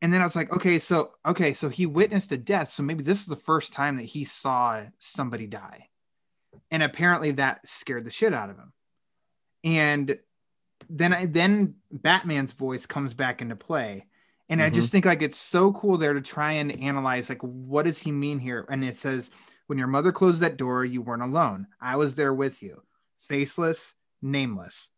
[0.00, 2.68] and then i was like okay so okay so he witnessed a death.
[2.68, 5.88] So maybe this is the first time that he saw somebody die.
[6.70, 8.72] And apparently that scared the shit out of him.
[9.64, 10.18] And
[10.90, 14.06] then i then batman's voice comes back into play.
[14.48, 14.92] And i just mm-hmm.
[14.92, 18.38] think like it's so cool there to try and analyze like what does he mean
[18.38, 18.66] here?
[18.68, 19.30] And it says
[19.68, 21.68] when your mother closed that door you weren't alone.
[21.80, 22.82] I was there with you.
[23.20, 24.90] Faceless nameless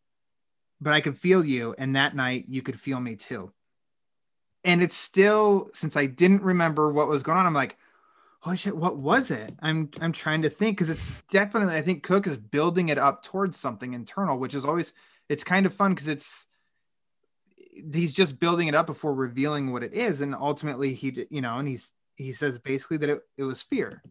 [0.85, 1.73] but I could feel you.
[1.79, 3.51] And that night you could feel me too.
[4.63, 7.75] And it's still, since I didn't remember what was going on, I'm like,
[8.39, 9.55] holy shit, what was it?
[9.61, 13.23] I'm I'm trying to think because it's definitely I think Cooke is building it up
[13.23, 14.93] towards something internal, which is always
[15.27, 16.45] it's kind of fun because it's
[17.91, 20.21] he's just building it up before revealing what it is.
[20.21, 24.03] And ultimately he you know, and he's he says basically that it, it was fear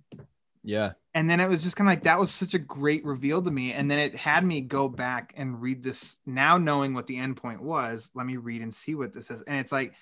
[0.65, 0.93] yeah.
[1.13, 3.51] And then it was just kind of like that was such a great reveal to
[3.51, 3.73] me.
[3.73, 7.37] And then it had me go back and read this now knowing what the end
[7.37, 9.43] point was let me read and see what this is.
[9.43, 9.93] And it's like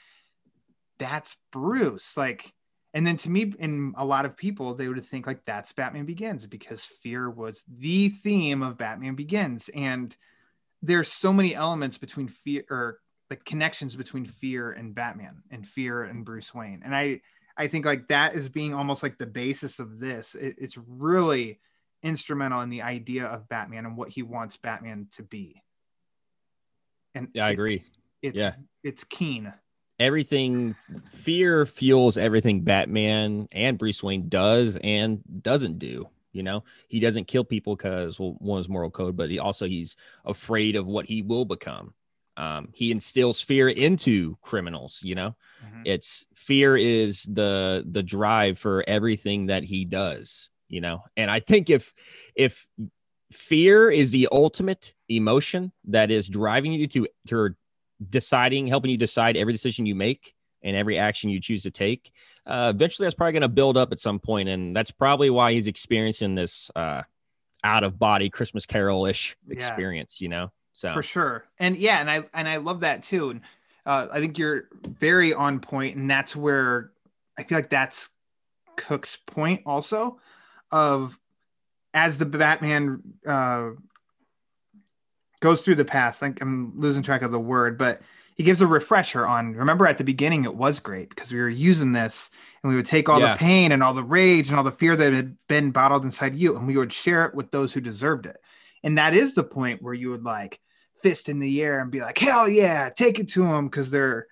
[0.98, 2.16] that's bruce.
[2.16, 2.54] Like
[2.94, 6.04] and then to me and a lot of people they would think like that's batman
[6.04, 9.68] begins because fear was the theme of batman begins.
[9.74, 10.16] And
[10.80, 16.04] there's so many elements between fear or like connections between fear and batman and fear
[16.04, 16.82] and bruce wayne.
[16.84, 17.20] And i
[17.56, 20.34] I think like that is being almost like the basis of this.
[20.34, 21.60] It, it's really
[22.02, 25.62] instrumental in the idea of Batman and what he wants Batman to be.
[27.14, 27.84] And yeah I agree
[28.22, 28.54] It's Yeah.
[28.82, 29.52] it's keen.
[29.98, 30.74] everything
[31.12, 36.08] fear fuels everything Batman and Bruce Wayne does and doesn't do.
[36.32, 39.66] You know, he doesn't kill people because well, one is moral code, but he also
[39.66, 41.92] he's afraid of what he will become.
[42.36, 44.98] Um, he instills fear into criminals.
[45.02, 45.82] You know, Mhm.
[45.84, 50.48] it's fear is the the drive for everything that he does.
[50.68, 51.92] You know, and I think if
[52.34, 52.66] if
[53.30, 57.54] fear is the ultimate emotion that is driving you to to
[58.10, 62.12] deciding, helping you decide every decision you make and every action you choose to take.
[62.46, 65.52] Uh, eventually, that's probably going to build up at some point, and that's probably why
[65.52, 67.02] he's experiencing this uh,
[67.64, 69.52] out of body Christmas Carol ish Yeah.
[69.52, 70.20] experience.
[70.20, 71.44] You know, so for sure.
[71.58, 73.30] And yeah and i and i love that too.
[73.30, 73.40] And
[73.86, 76.90] uh, i think you're very on point and that's where
[77.38, 78.10] i feel like that's
[78.76, 80.18] Cooke's point also
[80.70, 81.18] of
[81.92, 83.70] as the batman uh
[85.40, 88.00] goes through the past like i'm losing track of the word but
[88.34, 91.48] he gives a refresher on remember at the beginning it was great because we were
[91.48, 92.30] using this
[92.62, 93.34] and we would take all Yeah.
[93.34, 96.36] the pain and all the rage and all the fear that had been bottled inside
[96.38, 98.38] you and we would share it with those who deserved it
[98.82, 100.60] and that is the point where you would like
[101.02, 104.26] fist in the air and be like, hell yeah, take it to them because they're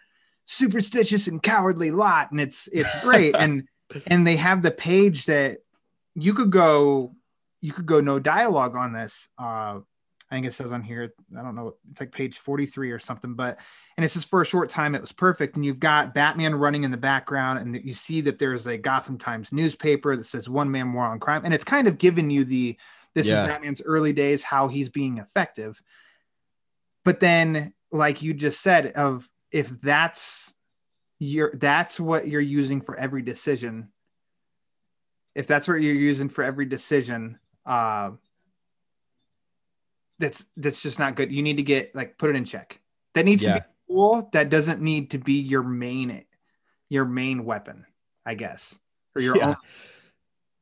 [0.46, 2.30] superstitious and cowardly lot.
[2.30, 3.34] And it's it's great.
[3.38, 3.64] and
[4.06, 5.58] and they have the page that
[6.14, 7.14] you could go,
[7.60, 9.28] you could go no dialogue on this.
[9.38, 9.80] Uh
[10.30, 13.34] I think it says on here, I don't know, it's like page 43 or something,
[13.34, 13.58] but
[13.96, 15.56] and it says for a short time it was perfect.
[15.56, 19.18] And you've got Batman running in the background, and you see that there's a Gotham
[19.18, 22.44] Times newspaper that says one man more on crime, and it's kind of given you
[22.44, 22.78] the
[23.14, 23.42] this Yeah.
[23.42, 25.83] is Batman's early days, how he's being effective.
[27.05, 30.55] But then, like you just said, of if that's
[31.18, 33.90] your that's what you're using for every decision,
[35.35, 38.12] if that's what you're using for every decision, uh
[40.18, 41.33] that's that's just not good.
[41.33, 42.81] You need to get like put it in check.
[43.14, 46.25] That needs to be a tool that doesn't need to be your main
[46.90, 47.87] your main weapon,
[48.27, 48.79] I guess.
[49.16, 49.49] Or your Yeah.
[49.49, 49.57] own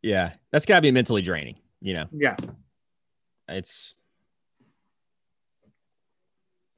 [0.02, 1.56] Yeah, that's got to be mentally draining.
[1.80, 2.36] You know, yeah.
[3.48, 3.94] it's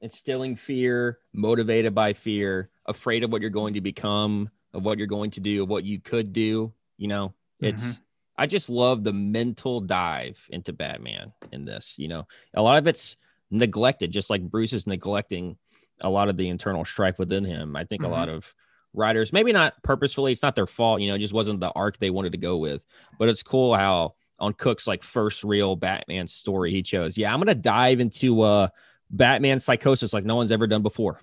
[0.01, 5.07] instilling fear, motivated by fear, afraid of what you're going to become, of what you're
[5.07, 6.73] going to do, of what you could do.
[6.97, 8.01] You know, it's.
[8.37, 11.97] I just love the mental dive into Batman in this.
[11.99, 13.17] You know, a lot of it's
[13.51, 15.59] neglected, just like Bruce is neglecting
[16.03, 17.77] a lot of the internal strife within him.
[17.77, 18.07] I think Mhm.
[18.07, 18.55] a lot of
[18.95, 21.03] writers, maybe not purposefully, it's not their fault.
[21.03, 22.83] You know, it just wasn't the arc they wanted to go with.
[23.19, 27.17] But it's cool how on Cooke's like first real Batman story he chose.
[27.19, 28.69] Yeah, I'm gonna dive into uh
[29.11, 31.21] Batman psychosis like no one's ever done before.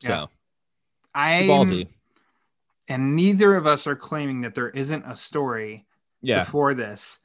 [0.00, 0.26] So Yeah.
[1.14, 1.88] I ballsy.
[2.88, 5.86] and neither of us are claiming that there isn't a story
[6.20, 6.44] Yeah.
[6.44, 7.18] before this,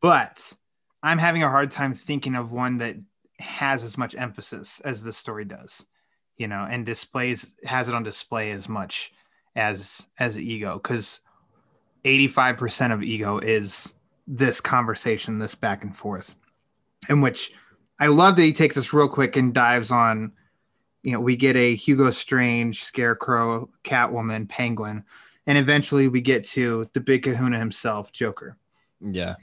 [0.00, 0.52] but
[1.02, 2.96] I'm having a hard time thinking of one that
[3.38, 5.86] has as much emphasis as this story does,
[6.36, 9.12] you know, and displays has it on display as much
[9.56, 11.20] as as ego because
[12.04, 13.94] 85% of ego is
[14.26, 16.34] this conversation, this back and forth,
[17.08, 17.52] in which
[17.98, 20.32] I love that he takes us real quick and dives on.
[21.02, 25.04] You know, we get a Hugo Strange, Scarecrow, Catwoman, Penguin,
[25.46, 28.56] and eventually we get to the big kahuna himself, Joker.
[29.00, 29.36] Yeah.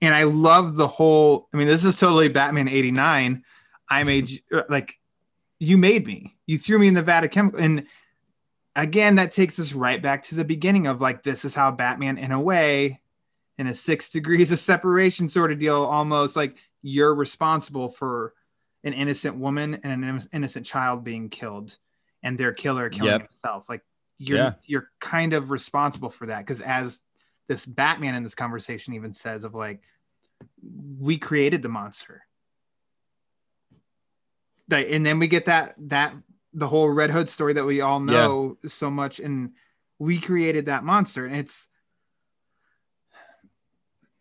[0.00, 3.44] And I love the whole, I mean, this is totally Batman 89.
[3.88, 4.30] I made
[4.68, 4.98] like
[5.58, 6.36] you made me.
[6.46, 7.60] You threw me in the vat of chemical.
[7.60, 7.86] And
[8.76, 12.18] again, that takes us right back to the beginning of like this is how Batman,
[12.18, 13.00] in a way,
[13.58, 18.34] in a six degrees of separation sort of deal, almost like you're responsible for
[18.82, 21.78] an innocent woman and an innocent child being killed
[22.22, 23.20] and their killer killing Yep.
[23.22, 23.68] himself.
[23.68, 23.82] Like
[24.18, 24.52] you're Yeah.
[24.64, 27.00] you're kind of responsible for that because as
[27.48, 29.82] this Batman in this conversation even says of like
[30.98, 32.26] we created the monster.
[34.70, 36.14] Like, and then we get that that
[36.52, 39.52] the whole Red Hood story that we all know so much, and
[39.98, 41.68] we created that monster, and it's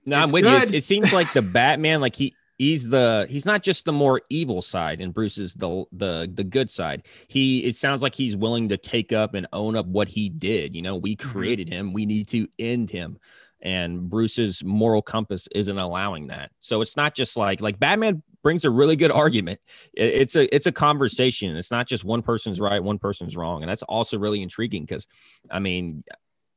[0.05, 0.51] No, I'm It's with you.
[0.51, 4.21] It's- It seems like the Batman, like he he's the he's not just the more
[4.29, 7.03] evil side, and Bruce is the the the good side.
[7.27, 10.75] He it sounds like he's willing to take up and own up what he did.
[10.75, 11.19] You know, we Mhm.
[11.19, 11.93] created him.
[11.93, 13.17] We need to end him.
[13.61, 16.51] And Bruce's moral compass isn't allowing that.
[16.59, 19.61] So it's not just like like Batman brings a really good argument.
[19.93, 21.55] It- It's a it's a conversation.
[21.55, 25.07] It's not just one person's right, one person's wrong, and that's also really intriguing because,
[25.49, 26.03] I mean,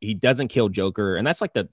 [0.00, 1.68] he doesn't kill Joker, and that's like the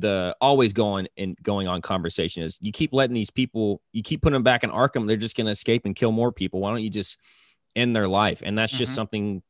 [0.00, 4.22] the always going and going on conversation is you keep letting these people you keep
[4.22, 6.60] putting them back in arkham they're just going to escape and kill more people.
[6.60, 7.16] Why don't you just
[7.76, 8.42] end their life?
[8.44, 8.94] And that's just Mhm.
[8.96, 9.42] something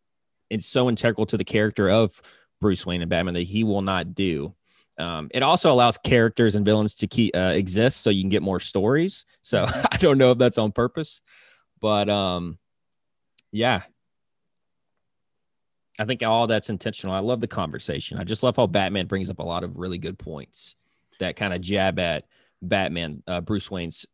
[0.50, 2.20] it's so integral to the character of
[2.60, 4.54] bruce wayne and batman that he will not do.
[4.98, 8.42] Um, it also allows characters and villains to keep uh, exist so you can get
[8.42, 9.24] more stories.
[9.42, 11.20] So i don't know if that's on purpose
[11.80, 12.58] but um
[13.52, 13.82] yeah
[15.98, 17.14] I think all that's intentional.
[17.14, 18.18] I love the conversation.
[18.18, 20.74] I just love how Batman brings up a lot of really good points
[21.20, 22.26] that kind of jab at
[22.62, 24.04] Batman, uh, Bruce Wayne's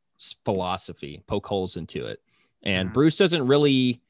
[0.45, 2.21] philosophy, poke holes into it.
[2.63, 2.93] And Mhm.
[2.93, 4.03] Bruce doesn't really,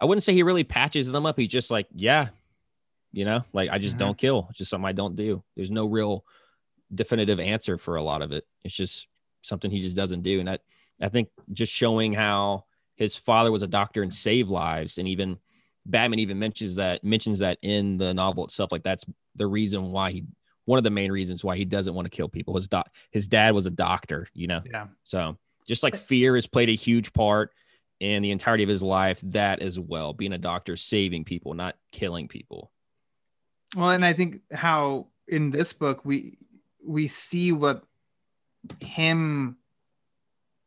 [0.00, 1.38] I wouldn't say he really patches them up.
[1.38, 2.30] He's just like, yeah,
[3.12, 4.00] you know, like I just Mhm.
[4.00, 4.46] don't kill.
[4.48, 5.44] It's just something I don't do.
[5.54, 6.24] There's no real
[6.92, 8.46] definitive answer for a lot of it.
[8.64, 9.06] It's just
[9.42, 10.40] something he just doesn't do.
[10.40, 10.58] And I,
[11.00, 12.64] I think just showing how
[12.96, 15.38] his father was a doctor and saved lives, and even
[15.86, 18.72] Batman even mentions that mentions that in the novel itself.
[18.72, 20.24] Like that's the reason why he,
[20.64, 22.54] one of the main reasons why he doesn't want to kill people.
[22.54, 24.60] His doc, his dad was a doctor, you know.
[24.70, 24.86] yeah.
[25.02, 27.52] So just like fear has played a huge part
[28.00, 31.76] in the entirety of his life, that as well, being a doctor, saving people, not
[31.92, 32.72] killing people.
[33.76, 36.36] Well, and I think how in this book we
[36.84, 37.84] we see what
[38.80, 39.56] him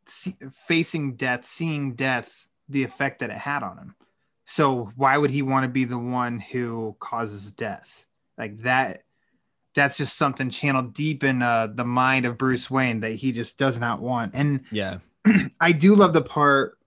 [0.05, 0.35] see,
[0.67, 3.95] facing death, seeing death, the effect that it had on him.
[4.45, 8.05] So why would he want to be the one who causes death?
[8.37, 9.03] Like that
[9.73, 13.57] that's just something channeled deep in uh, the mind of Bruce Wayne that he just
[13.57, 14.33] does not want.
[14.33, 14.99] And Yeah.
[15.59, 16.77] I do love the part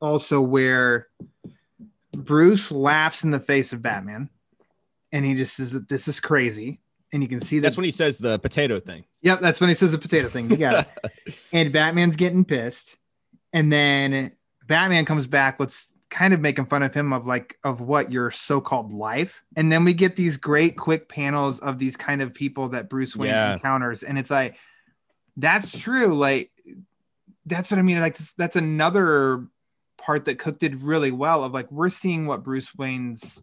[0.00, 1.08] also where
[2.12, 4.28] Bruce laughs in the face of Batman
[5.10, 6.80] and he just says that this is crazy.
[7.12, 7.62] And you can see that.
[7.62, 9.04] That's when he says the potato thing.
[9.22, 10.50] yep, that's when he says the potato thing.
[10.50, 11.34] You got it.
[11.52, 12.96] and Batman's getting pissed.
[13.52, 14.32] And then
[14.66, 18.30] Batman comes back with kind of making fun of him of like of what your
[18.30, 19.42] so-called life.
[19.56, 23.16] And then we get these great quick panels of these kind of people that Bruce
[23.16, 23.54] Wayne Yeah.
[23.54, 24.04] encounters.
[24.04, 24.54] And it's like,
[25.36, 26.14] that's true.
[26.14, 26.52] Like
[27.46, 27.98] that's what I mean.
[27.98, 29.48] Like that's another
[29.98, 33.42] part that Cooke did really well of like we're seeing what Bruce Wayne's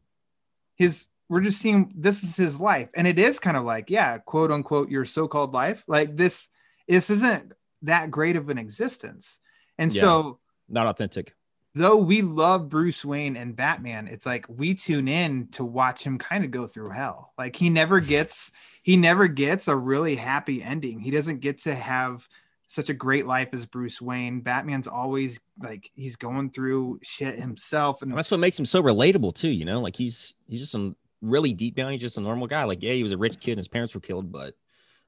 [0.76, 2.88] his we're just seeing this is his life.
[2.96, 5.84] And it is kind of like, yeah, quote unquote, your so-called life.
[5.88, 6.48] Like this,
[6.88, 7.52] this isn't
[7.82, 9.40] that great of an existence.
[9.78, 10.02] And Yeah.
[10.02, 11.36] so Not authentic.
[11.74, 16.18] Though we love Bruce Wayne and Batman, it's like we tune in to watch him
[16.18, 17.34] kind of go through hell.
[17.38, 18.52] Like he never gets
[18.84, 21.00] he never gets a really happy ending.
[21.00, 22.28] He doesn't get to have
[22.68, 24.42] such a great life as Bruce Wayne.
[24.42, 29.36] Batman's always like he's going through shit himself and that's what makes him so relatable
[29.36, 29.50] too.
[29.50, 31.92] You know, like he's he's just some really deep down.
[31.92, 32.64] He's just a normal guy.
[32.64, 34.56] Like, yeah, he was a rich kid and his parents were killed, but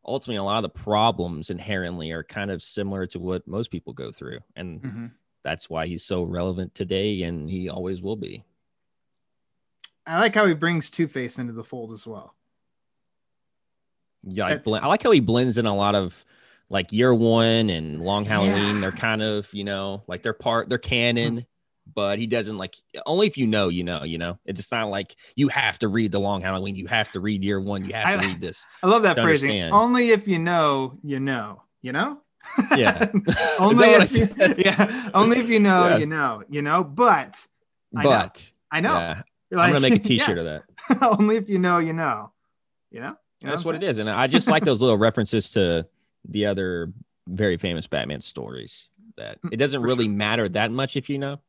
[0.06, 3.94] ultimately, a lot of the problems inherently are kind of similar to what most people
[3.94, 5.12] go through, and Mhm.
[5.44, 8.44] That's why he's so relevant today, and he always will be.
[10.06, 12.36] I like how he brings Two Face into the fold as well.
[14.24, 16.24] Yeah, I, bl- I like how he blends in a lot of
[16.70, 18.76] like Year One and Long Halloween.
[18.76, 18.82] Yeah.
[18.82, 21.36] They're kind of you know like they're part they're canon.
[21.36, 21.48] Mm-hmm.
[21.94, 22.76] But he doesn't like
[23.06, 24.40] only if you know, you know, you know.
[24.46, 26.78] It's just not like you have to read the Long Halloween.
[26.78, 27.84] You have to read Year One.
[27.84, 28.66] You have I- to read this.
[28.82, 29.50] I love that phrasing.
[29.50, 29.74] understand.
[29.74, 31.62] Only if you know, you know.
[31.82, 32.22] You know?
[32.76, 33.12] Yeah.
[33.60, 35.10] only if you, yeah.
[35.14, 35.98] Only if you know, Yeah.
[35.98, 36.44] you know.
[36.50, 36.84] You know.
[36.84, 37.46] But
[37.96, 38.10] I know.
[38.10, 38.94] But I know.
[38.94, 39.22] yeah,
[39.52, 40.26] Like, I'm gonna make a yeah.
[40.26, 40.64] T-shirt of that.
[41.02, 42.32] Only if you know, you know.
[42.92, 43.16] You know?
[43.42, 45.86] You know That's I'm what it is, and I just like those little references to
[46.30, 46.94] the other
[47.28, 48.88] very famous Batman stories.
[49.18, 51.40] That it doesn't for really matter that much if you know,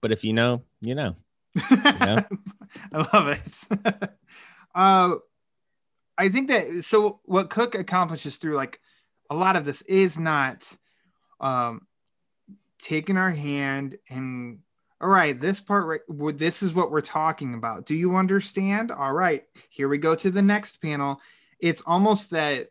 [0.00, 1.16] but if you know, you know.
[1.68, 1.80] saying?
[1.84, 2.22] Yeah.
[2.92, 4.10] I love it.
[4.74, 5.14] uh,
[6.18, 8.80] I think that so what Cooke accomplishes through like
[9.32, 10.76] a lot of this is not
[11.40, 11.86] um
[12.78, 14.58] taking our hand and
[15.00, 17.86] all right, this part right this is what we're talking about.
[17.86, 18.92] Do you understand?
[18.92, 21.20] All right, here we go to the next panel.
[21.58, 22.68] It's almost that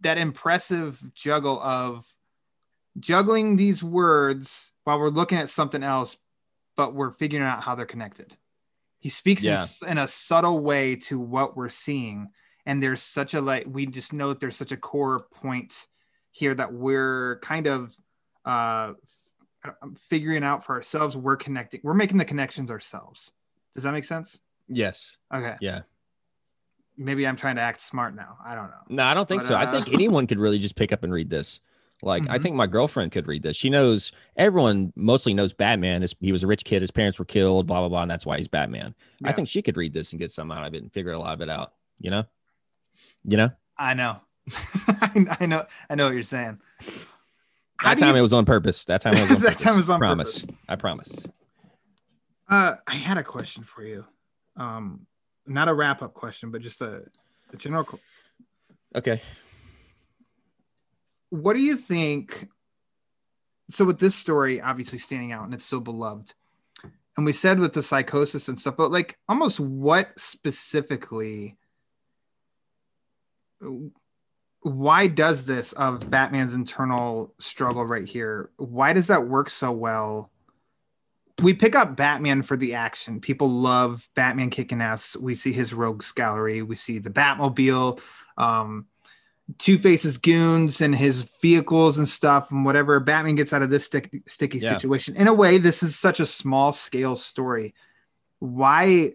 [0.00, 2.06] that impressive juggle of
[2.98, 6.16] juggling these words while we're looking at something else,
[6.76, 8.36] but we're figuring out how they're connected.
[8.98, 9.62] He speaks Yeah.
[9.62, 12.28] s in, a subtle way to what we're seeing,
[12.66, 15.86] and there's such a like we just know that there's such a core point
[16.30, 17.94] here that we're kind of
[18.44, 18.92] uh
[19.98, 21.16] figuring out for ourselves.
[21.16, 21.80] We're connecting.
[21.82, 23.32] We're making the connections ourselves.
[23.74, 24.38] Does that make sense?
[24.68, 25.16] Yes.
[25.34, 25.56] Okay.
[25.60, 25.82] Yeah.
[26.96, 28.36] Maybe I'm trying to act smart now.
[28.44, 28.82] I don't know.
[28.88, 29.54] No, I don't think But, so.
[29.54, 31.60] I uh, think anyone could really just pick up and read this.
[32.02, 32.42] Like, I Mhm.
[32.42, 33.56] think my girlfriend could read this.
[33.56, 36.04] She knows everyone mostly knows Batman.
[36.20, 36.80] He was a rich kid.
[36.80, 37.66] His parents were killed.
[37.66, 38.94] Blah blah blah, and that's why he's Batman.
[39.24, 41.18] I think she could read this and get something out of it and figure a
[41.18, 41.74] lot of it out.
[41.98, 42.24] You know.
[43.24, 43.50] You know.
[43.78, 44.16] I know.
[44.88, 45.64] I I know.
[45.88, 46.58] I know what you're saying.
[47.76, 48.84] How That do you- time it was on purpose.
[48.86, 49.62] That time it was on that purpose.
[49.62, 50.40] time was on promise.
[50.42, 50.56] purpose.
[50.68, 51.26] I promise.
[52.48, 54.04] Uh, I had a question for you.
[54.56, 55.06] Um,
[55.46, 57.02] not a wrap up question, but just a,
[57.52, 57.84] a general.
[57.84, 57.98] qu-
[58.96, 59.22] Okay.
[61.30, 62.48] What do you think?
[63.70, 66.34] So with this story, obviously standing out, and it's so beloved,
[67.16, 71.56] and we said with the psychosis and stuff, but like almost what specifically?
[74.62, 78.50] Why does this of Batman's internal struggle right here?
[78.56, 80.30] Why does that work so well?
[81.42, 83.20] we pick up Batman for the action.
[83.20, 85.16] People love Batman kicking ass.
[85.16, 86.62] We see his rogues gallery.
[86.62, 88.00] We see the Batmobile,
[88.36, 88.86] um,
[89.58, 93.00] Two Face's goons and his vehicles and stuff, and whatever.
[93.00, 94.76] Batman gets out of this stick, sticky Yeah.
[94.76, 95.16] situation.
[95.16, 97.74] In a way, this is such a small scale story.
[98.38, 99.14] Why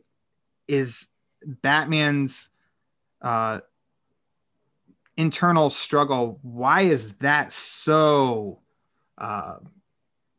[0.68, 1.08] is
[1.46, 2.50] Batman's
[3.22, 3.62] uh,
[5.18, 6.40] internal struggle?
[6.42, 8.60] Why is that so
[9.18, 9.58] uh,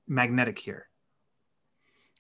[0.06, 0.88] magnetic here?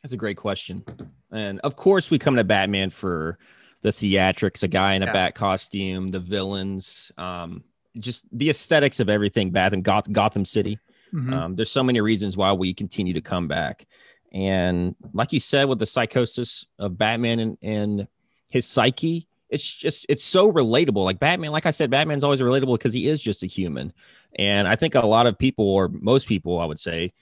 [0.02, 0.84] That's a great question.
[1.32, 3.38] And of course, we come to Batman for
[3.82, 5.12] the theatrics, a guy in a Yeah.
[5.12, 7.62] bat costume, the villains, um,
[7.98, 10.78] just the aesthetics of everything Bath and Goth- Gotham City.
[11.12, 11.32] Mhm.
[11.32, 13.86] Um, there's so many reasons why we continue to come back.
[14.32, 18.08] And like you said, with the psychosis of Batman and, and
[18.50, 21.04] his psyche, it's just it's so relatable.
[21.04, 23.92] Like Batman, like I said, Batman's always relatable because he is just a human.
[24.38, 27.12] And I think a lot of people, or most people, I would say,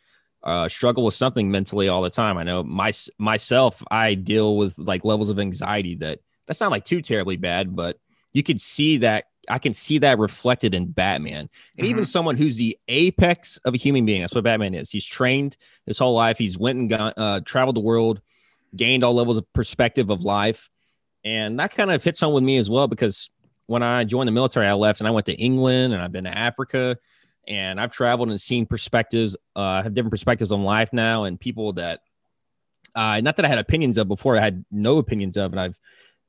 [0.42, 2.38] uh, struggle with something mentally all the time.
[2.38, 6.84] I know my myself, I deal with like levels of anxiety that that's not like
[6.84, 7.98] too terribly bad, but
[8.32, 11.50] you could see that I can see that reflected in Batman.
[11.76, 14.90] And even someone who's the apex of a human being, that's what Batman is.
[14.90, 15.56] He's trained
[15.86, 16.38] his whole life.
[16.38, 18.20] He's went and gone, uh, traveled the world,
[18.74, 20.70] gained all levels of perspective of life,
[21.24, 23.30] and that kind of hits home with me as well because
[23.66, 26.24] when I joined the military, I left and I went to England and I've been
[26.24, 26.98] to Africa
[27.48, 29.36] and I've traveled and seen perspectives.
[29.56, 32.00] Uh, have different perspectives on life now and people that,
[32.94, 35.78] uh, not that I had opinions of before, I had no opinions of, and I've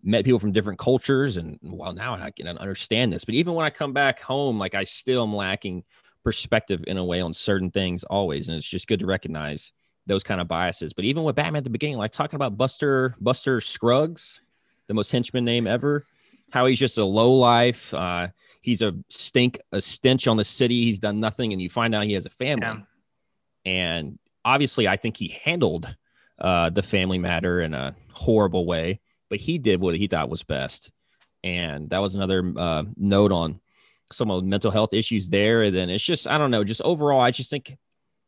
[0.01, 1.37] met people from different cultures.
[1.37, 3.25] And well, now I can understand this.
[3.25, 5.83] But even when I come back home, like I still am lacking
[6.23, 9.73] perspective in a way on certain things always, and it's just good to recognize
[10.07, 10.93] those kind of biases.
[10.93, 14.41] But even with Batman at the beginning, like talking about Buster Buster Scruggs,
[14.87, 16.05] the most henchman name ever,
[16.51, 17.93] how he's just a low life.
[17.93, 18.27] Uh,
[18.61, 20.83] he's a stink, a stench on the city.
[20.83, 22.65] He's done nothing, and you find out he has a family.
[22.65, 22.81] Yeah.
[23.65, 25.93] And obviously, I think he handled
[26.39, 30.43] uh, the family matter in a horrible way, but he did what he thought was
[30.43, 30.91] best.
[31.43, 33.59] And that was another uh, note on
[34.11, 35.63] some of the mental health issues there.
[35.63, 37.77] And then it's just, I don't know, just overall, I just think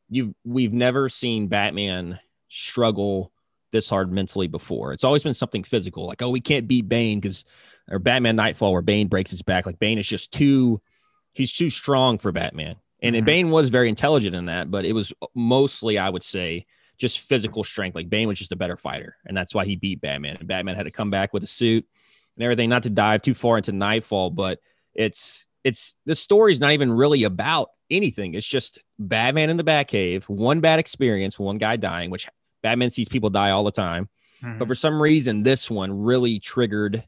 [0.09, 3.31] you've, we've never seen Batman struggle
[3.77, 4.93] this hard mentally before.
[4.93, 7.45] It's always been something physical, like, oh, we can't beat Bane because,
[7.89, 9.65] or Batman Nightfall, where Bane breaks his back.
[9.65, 10.81] Like, Bane is just too,
[11.33, 12.75] he's too strong for Batman.
[13.01, 13.17] And, Mhm.
[13.19, 16.65] and Bane was very intelligent in that, but it was mostly, I would say,
[16.97, 17.95] just physical strength.
[17.95, 20.37] Like Bane was just a better fighter, and that's why he beat Batman.
[20.37, 21.85] And Batman had to come back with a suit
[22.35, 22.69] and everything.
[22.69, 24.59] Not to dive too far into Nightfall, but
[24.95, 28.33] it's it's the story's not even really about anything.
[28.33, 32.27] It's just Batman in the Batcave, one bad experience, one guy dying, which
[32.63, 34.09] Batman sees people die all the time.
[34.41, 34.59] Mhm.
[34.59, 37.03] But for some reason, this one really triggered,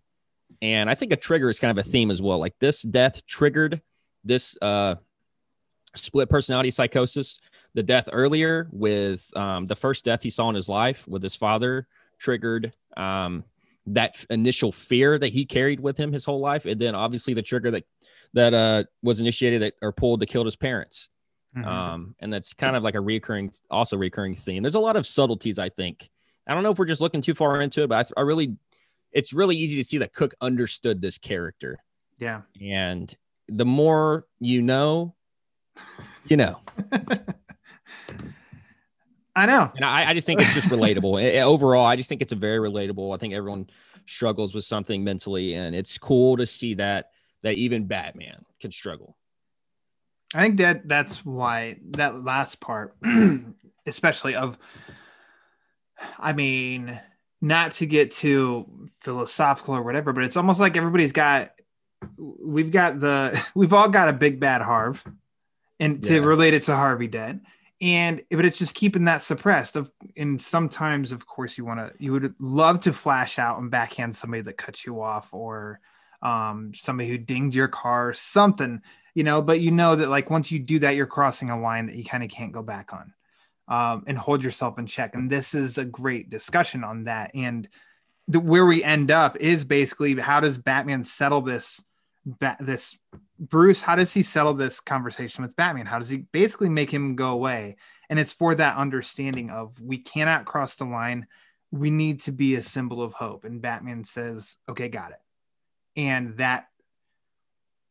[0.62, 2.40] and I think a trigger is kind of a theme as well.
[2.40, 3.82] Like this death triggered
[4.24, 4.96] this uh,
[5.96, 7.40] split personality psychosis.
[7.76, 11.36] The death earlier with um, the first death he saw in his life with his
[11.36, 11.88] father
[12.18, 13.44] triggered um,
[13.86, 17.42] that initial fear that he carried with him his whole life, and then obviously the
[17.42, 17.84] trigger that
[18.34, 21.10] that uh, was initiated that, or pulled to kill his parents.
[21.56, 21.66] Mhm.
[21.66, 24.62] Um, and that's kind of like a recurring, also recurring theme.
[24.62, 26.10] There's a lot of subtleties, I think.
[26.48, 28.56] I don't know if we're just looking too far into it, but I, I really,
[29.12, 31.78] it's really easy to see that Cooke understood this character.
[32.20, 32.42] yeah.
[32.62, 33.16] And
[33.48, 35.16] the more you know,
[36.28, 36.62] you know.
[39.36, 39.72] I know.
[39.76, 41.42] And I, I just think it's just relatable.
[41.42, 43.16] Overall, I just think it's a very relatable.
[43.16, 43.70] I think everyone
[44.06, 49.16] struggles with something mentally, and it's cool to see that that even Batman can struggle.
[50.34, 52.96] I think that that's why that last part,
[53.88, 54.58] especially of,
[56.20, 57.00] I mean,
[57.42, 61.52] not to get too philosophical or whatever, but it's almost like everybody's got,
[62.18, 65.04] we've got the, we've all got a big bad Harv,
[65.80, 67.44] and to relate it to Harvey Dent,
[67.82, 69.78] and but it's just keeping that suppressed.
[69.78, 73.72] Of and sometimes, of course, you want to, you would love to flash out and
[73.72, 75.80] backhand somebody that cuts you off or
[76.22, 78.82] um somebody who dinged your car, something
[79.14, 81.88] you know but you know that like once you do that you're crossing a line
[81.88, 83.14] that you kind of can't go back on
[83.68, 87.68] um, and hold yourself in check and this is a great discussion on that and
[88.28, 91.82] the, where we end up is basically how does batman settle this
[92.26, 92.98] ba- this
[93.40, 95.86] bruce how does he settle this conversation with batman?
[95.86, 97.78] How does he basically make him go away?
[98.10, 101.28] And it's for that understanding of we cannot cross the line.
[101.72, 103.46] We need to be a symbol of hope.
[103.46, 105.22] And batman says okay got it.
[105.96, 106.68] And that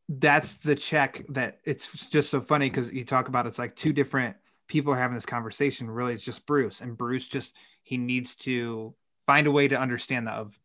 [0.09, 3.93] that's the check that it's just so funny because you talk about it's like two
[3.93, 4.37] different
[4.67, 5.91] people are having this conversation.
[5.91, 8.95] Really it's just bruce and bruce just he needs to
[9.27, 10.59] find a way to understand that of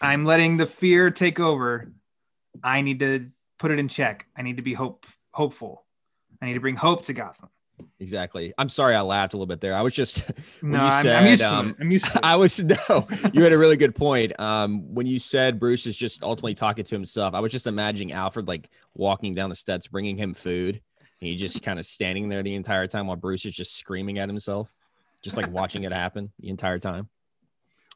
[0.00, 1.92] i'm letting the fear take over.
[2.62, 4.26] I need to put it in check.
[4.36, 5.84] I need to be hope hopeful.
[6.40, 7.48] I need to bring hope to gotham
[8.00, 8.52] Exactly.
[8.58, 9.74] I'm sorry I laughed a little bit there.
[9.74, 10.18] I was just
[10.60, 12.58] when no you I'm, I'm used to um, it i'm used to it I was
[12.62, 14.38] no, you had a really good point.
[14.38, 18.12] Um, when you said Bruce is just ultimately talking to himself, I was just imagining
[18.12, 20.80] Alfred like walking down the steps, bringing him food,
[21.20, 24.18] and he just kind of standing there the entire time while Bruce is just screaming
[24.18, 24.72] at himself,
[25.22, 27.08] just like watching it happen the entire time.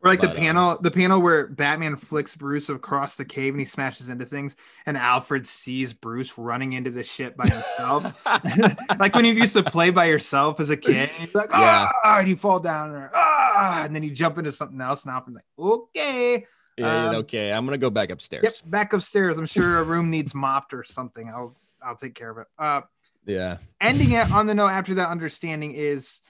[0.02, 3.54] Or like But, the um, panel, the panel where Batman flicks Bruce across the cave
[3.54, 4.54] and he smashes into things,
[4.86, 8.04] and Alfred sees Bruce running into the ship by himself.
[9.00, 11.88] like when you used to play by yourself as a kid, and like, Yeah.
[12.04, 15.12] ah, and you fall down, or ah, and then you jump into something else, and
[15.12, 16.46] Alfred's like, okay,
[16.76, 18.44] Yeah, Um, okay, I'm gonna go back upstairs.
[18.44, 19.36] yep, back upstairs.
[19.36, 21.28] I'm sure a room needs mopped or something.
[21.28, 22.46] I'll I'll take care of it.
[22.56, 22.82] Uh,
[23.26, 23.58] Yeah.
[23.80, 26.20] ending it on the note after that understanding is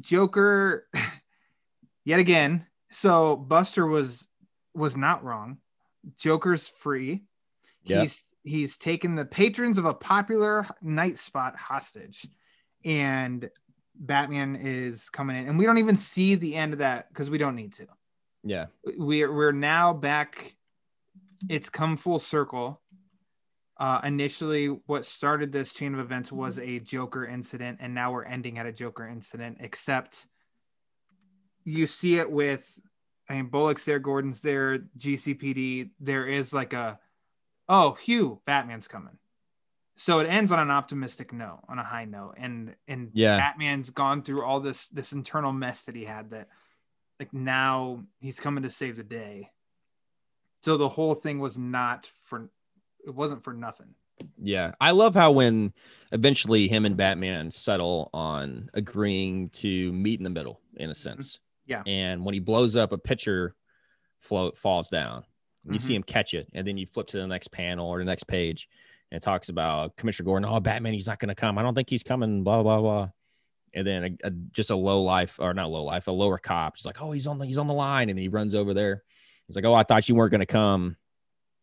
[0.00, 0.86] Joker
[2.04, 2.66] yet again.
[2.90, 4.26] So Buster was
[4.74, 5.58] was not wrong.
[6.16, 7.24] Joker's free.
[7.82, 12.26] He's he's taken the patrons of a popular night spot hostage,
[12.84, 13.50] and
[13.94, 17.38] Batman is coming in, and we don't even see the end of that because we
[17.38, 17.86] don't need to.
[18.42, 18.66] Yeah.
[18.84, 20.54] We're we're now back.
[21.48, 22.80] It's come full circle.
[23.76, 28.24] Uh, initially, what started this chain of events was a Joker incident, and now we're
[28.24, 29.58] ending at a Joker incident.
[29.60, 30.26] Except
[31.64, 32.78] you see it with,
[33.28, 35.90] I mean, Bullock's there, Gordon's there, GCPD.
[36.00, 36.98] There is like a,
[37.68, 39.18] oh, Hugh, Batman's coming.
[39.96, 43.36] So it ends on an optimistic note, on a high note, and and Yeah.
[43.36, 46.48] Batman's gone through all this this internal mess that he had that,
[47.20, 49.52] like now he's coming to save the day.
[50.62, 52.50] So the whole thing was not for,
[53.06, 53.94] it wasn't for nothing.
[54.42, 54.72] Yeah.
[54.80, 55.72] I love how when
[56.10, 61.38] eventually him and Batman settle on agreeing to meet in the middle, in a sense.
[61.66, 61.82] Yeah.
[61.86, 63.54] And when he blows up, a pitcher
[64.20, 65.24] float falls down.
[65.70, 65.96] You see Mhm.
[65.96, 68.68] him catch it, and then you flip to the next panel or the next page,
[69.10, 70.48] and it talks about Commissioner Gordon.
[70.50, 71.56] Oh, Batman, he's not going to come.
[71.56, 72.44] I don't think he's coming.
[72.44, 73.08] Blah blah blah.
[73.76, 76.76] and then a, a, just a low life or not low life, a lower cop.
[76.76, 79.02] He's like, oh, he's on the he's on the line, and he runs over there.
[79.48, 80.96] He's like, oh, I thought you weren't going to come.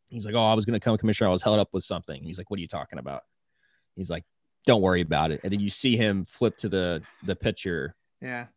[0.09, 1.29] He's like, oh, I was going to come, Commissioner.
[1.29, 2.21] I was held up with something.
[2.23, 3.21] He's like, what are you talking about?
[3.95, 4.25] He's like,
[4.65, 5.39] don't worry about it.
[5.43, 7.95] And then you see him flip to the the picture.
[8.19, 8.47] Yeah.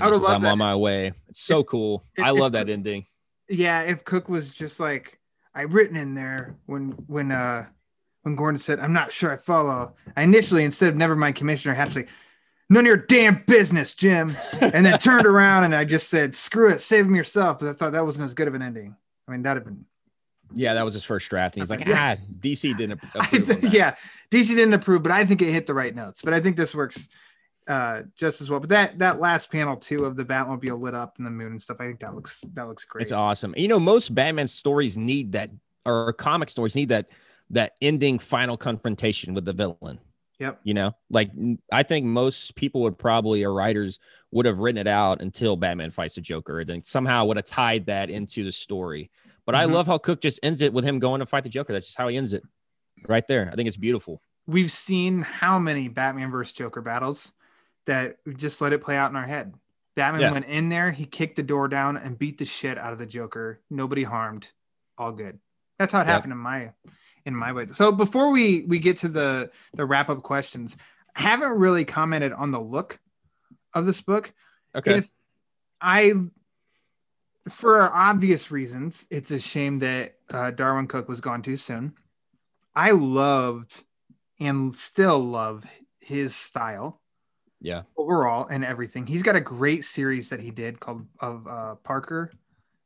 [0.00, 0.52] I says, loved I'm that.
[0.52, 1.12] on my way.
[1.28, 2.04] It's so cool.
[2.16, 3.06] if- I if love that ending.
[3.48, 5.18] Yeah, if Cooke was just like
[5.54, 7.66] I written in there when when uh
[8.22, 9.94] when Gordon said, I'm not sure I follow.
[10.16, 12.06] I initially instead of never mind commissioner, I had to say,
[12.70, 14.36] None of your damn business, Jim.
[14.60, 17.60] And then turned around and I just said, Screw it, save him yourself.
[17.60, 18.94] But I thought that wasn't as good of an ending.
[19.26, 19.86] I mean, that'd have been
[20.54, 21.56] Yeah, that was his first draft.
[21.56, 22.16] And he's like, Yeah.
[22.18, 23.72] ah, DC didn't approve.
[23.72, 23.94] yeah,
[24.30, 26.20] DC didn't approve, but I think it hit the right notes.
[26.22, 27.08] But I think this works
[27.68, 28.60] uh just as well.
[28.60, 31.62] But that that last panel too of the Batmobile lit up in the moon and
[31.62, 33.02] stuff, I think that looks that looks great.
[33.02, 33.54] It's awesome.
[33.56, 35.50] You know, most Batman stories need that,
[35.84, 37.06] or comic stories need that
[37.50, 40.00] that ending final confrontation with the villain.
[40.38, 40.60] Yep.
[40.62, 41.30] You know, like
[41.72, 43.98] I think most people would probably, or writers
[44.30, 47.46] would have written it out until Batman fights the Joker, and then somehow would have
[47.46, 49.10] tied that into the story.
[49.46, 49.72] But I Mhm.
[49.72, 51.72] love how Cooke just ends it with him going to fight the Joker.
[51.72, 52.44] That's just how he ends it,
[53.08, 53.48] right there.
[53.52, 54.22] I think it's beautiful.
[54.46, 57.32] We've seen how many Batman versus Joker battles
[57.88, 59.54] that we just let it play out in our head.
[59.96, 60.30] Batman Yeah.
[60.30, 63.06] went in there, he kicked the door down and beat the shit out of the
[63.06, 63.60] Joker.
[63.70, 64.52] Nobody harmed.
[64.96, 65.40] All good.
[65.78, 66.08] That's how it Yep.
[66.08, 66.72] happened in my
[67.24, 67.66] in my way.
[67.72, 70.76] So before we we get to the the wrap up questions,
[71.16, 73.00] I haven't really commented on the look
[73.74, 74.32] of this book.
[74.74, 74.98] Okay.
[74.98, 75.10] If
[75.80, 76.14] I,
[77.48, 81.94] for obvious reasons, it's a shame that uh, Darwyn Cooke was gone too soon.
[82.74, 83.82] I loved
[84.38, 85.64] and still love
[86.00, 87.00] his style
[87.60, 87.82] yeah.
[87.96, 89.06] overall and everything.
[89.06, 92.30] He's got a great series that he did called of uh, Parker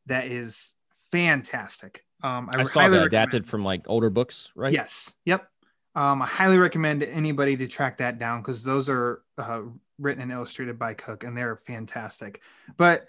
[0.06, 0.74] that is
[1.10, 2.04] fantastic.
[2.22, 4.72] Um, I, saw highly that adapted from like older books, right?
[4.72, 5.12] Yes.
[5.24, 5.48] Yep.
[5.94, 9.62] Um, I highly recommend anybody to track that down because those are uh,
[9.98, 12.40] written and illustrated by Cooke and they're fantastic.
[12.76, 13.08] But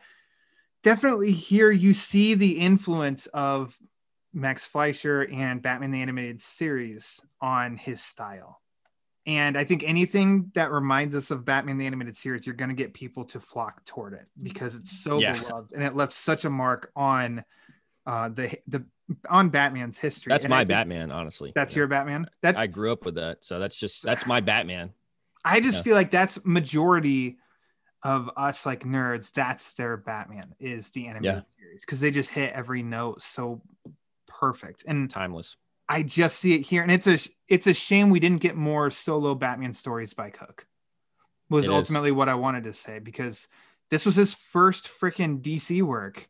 [0.81, 3.77] definitely here you see the influence of
[4.33, 8.59] Max Fleischer and Batman the Animated Series on his style.
[9.25, 12.75] And I think anything that reminds us of Batman the Animated Series, you're going to
[12.75, 15.39] get people to flock toward it because it's so Yeah.
[15.39, 17.43] beloved and it left such a mark on
[18.05, 18.83] uh, the the
[19.29, 20.29] on Batman's history.
[20.31, 21.53] That's And my Batman, honestly.
[21.55, 21.79] that's Yeah.
[21.81, 22.27] your Batman.
[22.41, 24.91] That's I grew up with that, so that's just that's my Batman.
[25.45, 25.83] I just yeah.
[25.83, 27.37] feel like that's majority
[28.01, 29.31] of us like nerds.
[29.31, 33.61] That's their Batman is the animated series because they just hit every note so
[34.27, 34.83] perfect.
[34.85, 35.55] And Timeless.
[35.89, 37.17] I just see it here, and it's a
[37.47, 40.65] it's a shame we didn't get more solo Batman stories by Cooke.
[41.49, 41.73] Was It is.
[41.73, 43.47] ultimately what I wanted to say because
[43.89, 46.27] this was his first freaking DC work,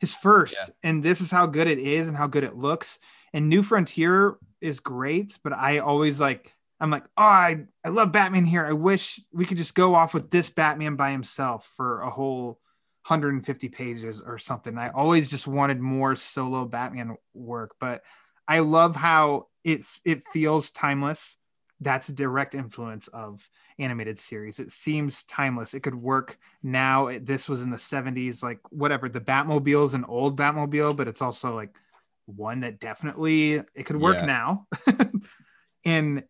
[0.00, 0.90] his first, Yeah.
[0.90, 2.98] and this is how good it is and how good it looks.
[3.32, 8.12] And New Frontier is great, but I always like I'm like, oh, I I love
[8.12, 8.64] Batman here.
[8.66, 12.60] I wish we could just go off with this Batman by himself for a whole
[13.06, 14.76] 150 pages or something.
[14.76, 18.02] I always just wanted more solo Batman work, but
[18.48, 21.36] I love how it's it feels timeless.
[21.80, 24.58] That's a direct influence of animated series.
[24.58, 25.74] It seems timeless.
[25.74, 27.06] It could work now.
[27.08, 29.08] It- this was in the 70s, like whatever.
[29.08, 31.76] The Batmobile is an old Batmobile, but it's also like
[32.26, 34.26] one that definitely it could work Yeah.
[34.26, 34.66] now.
[35.84, 36.24] and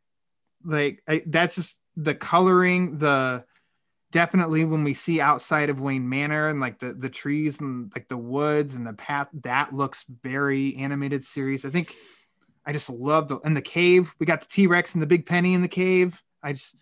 [0.65, 3.45] like I, that's just the coloring, the
[4.11, 8.09] definitely when we see outside of Wayne Manor and like the the trees and like
[8.09, 11.65] the woods and the path, that looks very animated series.
[11.65, 11.93] I think
[12.67, 14.15] I just love the and the cave.
[14.19, 16.23] We got the T Rex and the Big Penny in the cave.
[16.43, 16.77] I just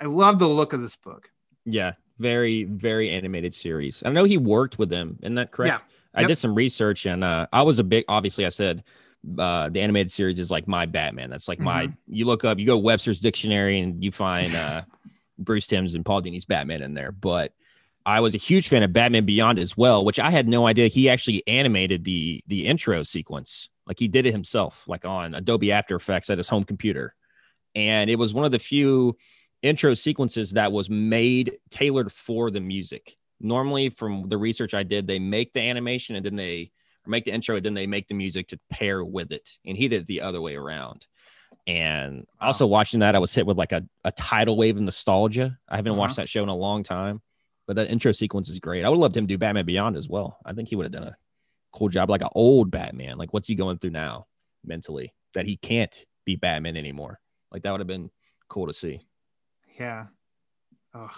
[0.00, 1.30] I love the look of this book.
[1.64, 4.02] Yeah, very very animated series.
[4.04, 5.18] I know he worked with them.
[5.22, 5.82] Isn't that correct?
[5.82, 5.94] Yeah.
[6.14, 6.28] I Yep.
[6.28, 8.04] did some research and uh, I was a big.
[8.08, 8.82] Obviously, I said
[9.38, 11.30] uh, the animated series is like my Batman.
[11.30, 11.86] That's like my.
[11.86, 12.14] Mm-hmm.
[12.14, 14.82] You look up, you go Webster's dictionary, and you find uh,
[15.38, 17.12] Bruce Timm's and Paul Dini's Batman in there.
[17.12, 17.52] But
[18.04, 20.88] I was a huge fan of Batman Beyond as well, which I had no idea
[20.88, 23.68] he actually animated the the intro sequence.
[23.86, 27.14] Like he did it himself, like on Adobe After Effects at his home computer,
[27.74, 29.16] and it was one of the few
[29.62, 33.16] intro sequences that was made tailored for the music.
[33.40, 36.70] Normally, from the research I did, they make the animation and then they
[37.06, 39.50] make the intro and then they make the music to pair with it.
[39.64, 41.06] And he did it the other way around.
[41.68, 42.46] And Wow.
[42.48, 45.56] also watching that, I was hit with like a, a tidal wave of nostalgia.
[45.68, 46.00] I haven't Uh-huh.
[46.00, 47.20] watched that show in a long time,
[47.66, 48.84] but that intro sequence is great.
[48.84, 50.38] I would love him to do Batman Beyond as well.
[50.46, 51.16] I think he would have done a
[51.72, 53.18] cool job, like an old Batman.
[53.18, 54.26] Like, what's he going through now
[54.64, 57.20] mentally that he can't be Batman anymore?
[57.52, 58.10] Like, that would have been
[58.48, 59.00] cool to see.
[59.78, 60.06] Yeah.
[60.94, 61.10] Ugh.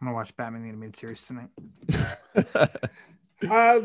[0.00, 1.48] I'm gonna watch Batman the animated series tonight.
[3.50, 3.80] Uh,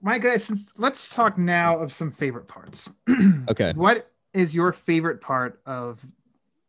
[0.00, 2.88] my guys, since let's talk now of some favorite parts.
[3.48, 3.72] okay.
[3.74, 6.04] What is your favorite part of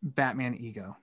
[0.01, 0.97] Batman Ego?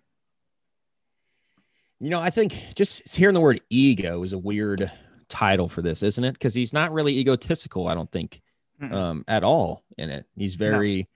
[1.99, 4.91] You know, I think just hearing the word ego is a weird
[5.29, 6.33] title for this, isn't it?
[6.33, 8.41] Because he's not really egotistical, I don't think,
[8.81, 8.93] Mm-mm.
[8.93, 10.27] um, at all in it.
[10.37, 11.09] He's very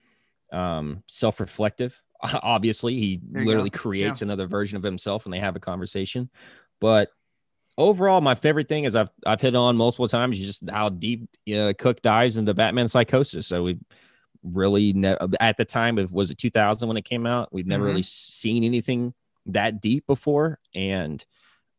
[0.53, 1.99] um, self reflective.
[2.21, 3.79] Obviously, he literally go.
[3.79, 6.29] creates another version of himself and they have a conversation.
[6.79, 7.09] But
[7.77, 11.27] overall, my favorite thing is I've, I've hit on multiple times is just how deep
[11.53, 13.47] uh, Cooke dives into Batman psychosis.
[13.47, 13.79] So we
[14.45, 17.51] really, ne- at the time, of was it 2000 when it came out?
[17.51, 17.87] We've never Mhm.
[17.87, 19.13] really seen anything
[19.47, 20.59] that deep before.
[20.73, 21.23] And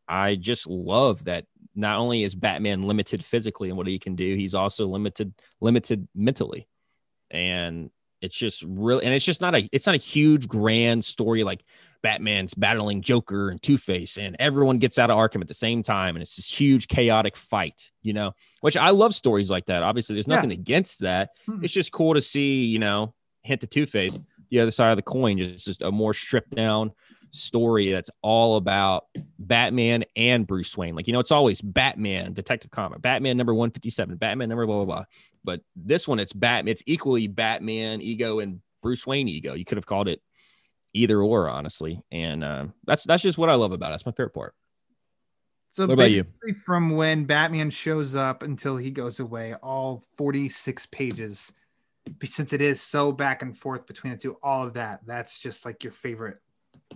[0.08, 4.36] I just love that not only is Batman limited physically and what he can do,
[4.36, 6.68] he's also limited limited mentally.
[7.30, 7.90] And
[8.20, 11.64] it's just really and it's just not a it's not a huge grand story like
[12.06, 16.14] Batman's battling Joker and Two-Face and everyone gets out of Arkham at the same time
[16.14, 18.30] and it's this huge chaotic fight, you know.
[18.60, 19.82] Which I love stories like that.
[19.82, 20.36] Obviously there's Yeah.
[20.36, 21.30] nothing against that.
[21.48, 21.64] Mhm.
[21.64, 25.02] It's just cool to see, you know, hint to Two-Face, the other side of the
[25.02, 26.92] coin, just, just a more stripped down
[27.32, 29.06] story that's all about
[29.40, 30.94] Batman and Bruce Wayne.
[30.94, 34.84] Like, you know, it's always Batman, Detective Comic, Batman number 157, Batman number blah, blah,
[34.84, 35.04] blah.
[35.42, 39.54] But this one, it's Batman, it's equally Batman ego and Bruce Wayne ego.
[39.54, 40.22] You could have called it
[40.94, 42.02] either or, honestly.
[42.10, 43.92] And uh, that's that's just what I love about it.
[43.92, 44.54] That's my favorite part.
[45.70, 46.24] So What about you?
[46.64, 51.52] from when Batman shows up until he goes away, all 46 pages.
[52.24, 55.66] Since it is so back and forth between the two, all of that, that's just
[55.66, 56.38] like your favorite.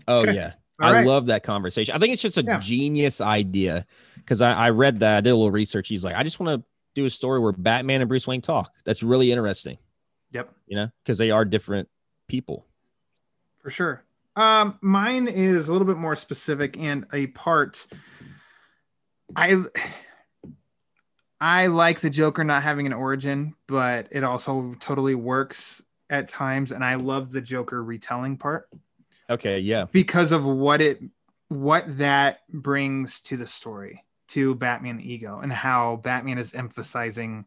[0.09, 0.55] Oh, yeah.
[0.81, 1.07] I right.
[1.07, 1.95] love that conversation.
[1.95, 2.59] I think it's just a Yeah.
[2.59, 3.85] genius idea
[4.17, 5.89] because I, I read that, I did a little research.
[5.89, 8.73] He's like, I just want to do a story where Batman and Bruce Wayne talk.
[8.85, 9.77] That's really interesting,
[10.33, 11.89] Yep, you know, because they are different
[12.29, 12.65] people.
[13.63, 14.05] For sure.
[14.37, 17.87] Um, mine is a little bit more specific and a part.
[19.37, 19.63] I
[21.41, 26.73] I like the Joker not having an origin, but it also totally works at times,
[26.73, 28.69] and I love the Joker retelling part.
[29.29, 29.61] Okay.
[29.61, 29.87] Yeah.
[29.93, 31.01] because of what it
[31.49, 37.45] what that brings to the story to Batman ego and how Batman is emphasizing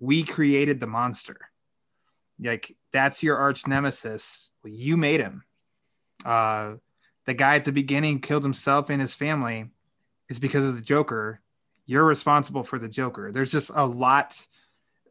[0.00, 1.36] we created the monster.
[2.40, 4.50] Like that's your arch nemesis.
[4.62, 5.44] Well, you made him.
[6.24, 6.74] Uh
[7.26, 9.70] the guy at the beginning killed himself and his family
[10.28, 11.40] is because of the Joker.
[11.86, 13.30] You're responsible for the Joker.
[13.32, 14.36] There's just a lot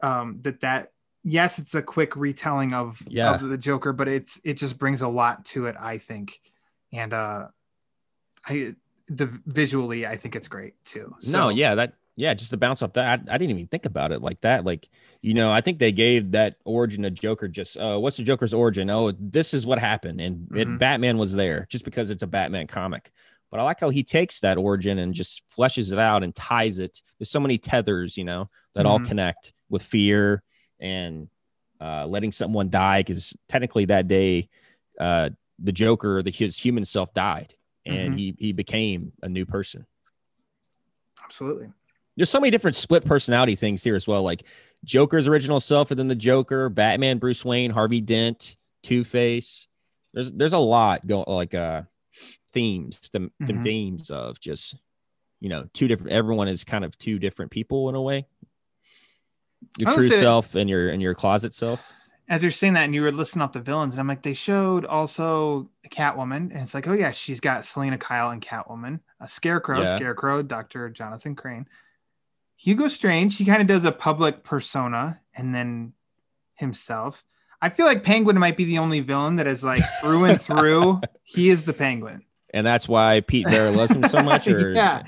[0.02, 0.92] um that that
[1.24, 3.34] yes, it's a quick retelling of, Yeah.
[3.36, 6.40] of the Joker, but it's it just brings a lot to it, I think.
[6.92, 7.48] And uh
[8.46, 8.76] I
[9.08, 11.16] the visually I think it's great too.
[11.28, 14.12] no, yeah, that yeah, just to bounce off that, I, I didn't even think about
[14.12, 14.66] it like that.
[14.66, 14.88] Like,
[15.22, 18.54] you know, I think they gave that origin of Joker just uh what's the Joker's
[18.54, 18.90] origin?
[18.90, 20.58] Oh, this is what happened, and Mhm.
[20.58, 23.12] it, Batman was there just because it's a Batman comic.
[23.50, 26.80] But I like how he takes that origin and just fleshes it out and ties
[26.80, 27.02] it.
[27.20, 29.06] There's so many tethers, you know, that all Mhm.
[29.06, 30.42] connect with fear
[30.80, 31.28] and
[31.80, 33.02] uh, letting someone die.
[33.02, 34.50] Because technically, that day,
[35.00, 37.54] uh, the Joker, the his human self, died,
[37.86, 38.18] and Mhm.
[38.18, 39.86] he he became a new person
[41.24, 41.72] Absolutely.
[42.16, 44.44] There's so many different split personality things here as well, like
[44.86, 49.68] Joker's original self and then the Joker, Batman, Bruce Wayne, Harvey Dent, Two Face.
[50.14, 51.84] There's there's a lot going like uh
[52.52, 53.64] themes, the, the Mhm.
[53.64, 54.76] themes of just
[55.40, 56.12] you know two different.
[56.14, 58.28] Everyone is kind of two different people in a way.
[59.80, 61.82] Your true say- self and your and your closet self.
[62.30, 64.34] As you're saying that and you were listing off the villains, and I'm like, they
[64.34, 69.28] showed also Catwoman, and it's like, oh yeah, she's got Selina Kyle and Catwoman, a
[69.28, 69.94] Scarecrow, Yeah.
[69.96, 70.90] Scarecrow, Dr.
[70.90, 71.68] Jonathan Crane.
[72.58, 75.94] Hugo Strange, he kind of does a public persona and then
[76.56, 77.24] himself.
[77.62, 81.02] I feel like Penguin might be the only villain that is like through and through.
[81.24, 82.24] he is the Penguin.
[82.54, 84.48] And that's why Pete Vera loves him so much.
[84.48, 85.04] Or yeah.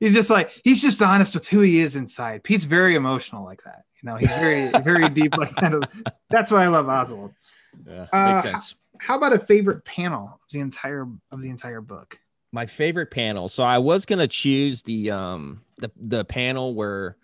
[0.00, 2.42] He's just like he's just honest with who he is inside.
[2.42, 3.84] Pete's very emotional like that.
[4.02, 5.88] You know, he's very very deep like that.
[6.30, 7.32] That's why I love Oswald.
[7.86, 8.74] Yeah, Uh, makes sense.
[9.00, 12.18] How about a favorite panel of the entire of the entire book?
[12.54, 13.48] My favorite panel.
[13.48, 17.16] So I was gonna choose the um the the panel where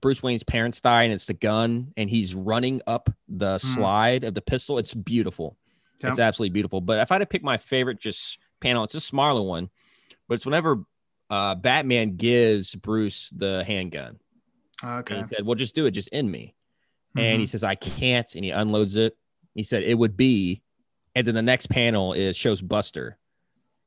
[0.00, 4.34] Bruce Wayne's parents die and it's the gun and he's running up the slide of
[4.34, 4.76] the pistol.
[4.76, 5.56] It's beautiful.
[6.02, 6.10] Yep.
[6.10, 6.82] It's absolutely beautiful.
[6.82, 9.70] But if I had to pick my favorite just panel, it's a smaller one,
[10.28, 10.84] but it's whenever
[11.30, 14.18] uh Batman gives Bruce the handgun.
[14.84, 15.14] Okay.
[15.14, 16.54] And he said, Well, just do it, just end me.
[17.16, 17.48] And he Mhm.
[17.48, 18.34] says, I can't.
[18.34, 19.16] And he unloads it.
[19.54, 20.60] He said, It would be.
[21.14, 23.16] And then the next panel is shows Buster.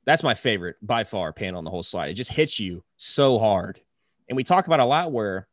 [0.09, 2.09] That's my favorite by far panel on the whole slide.
[2.09, 3.79] It just hits you so hard.
[4.27, 5.47] And we talk about a lot where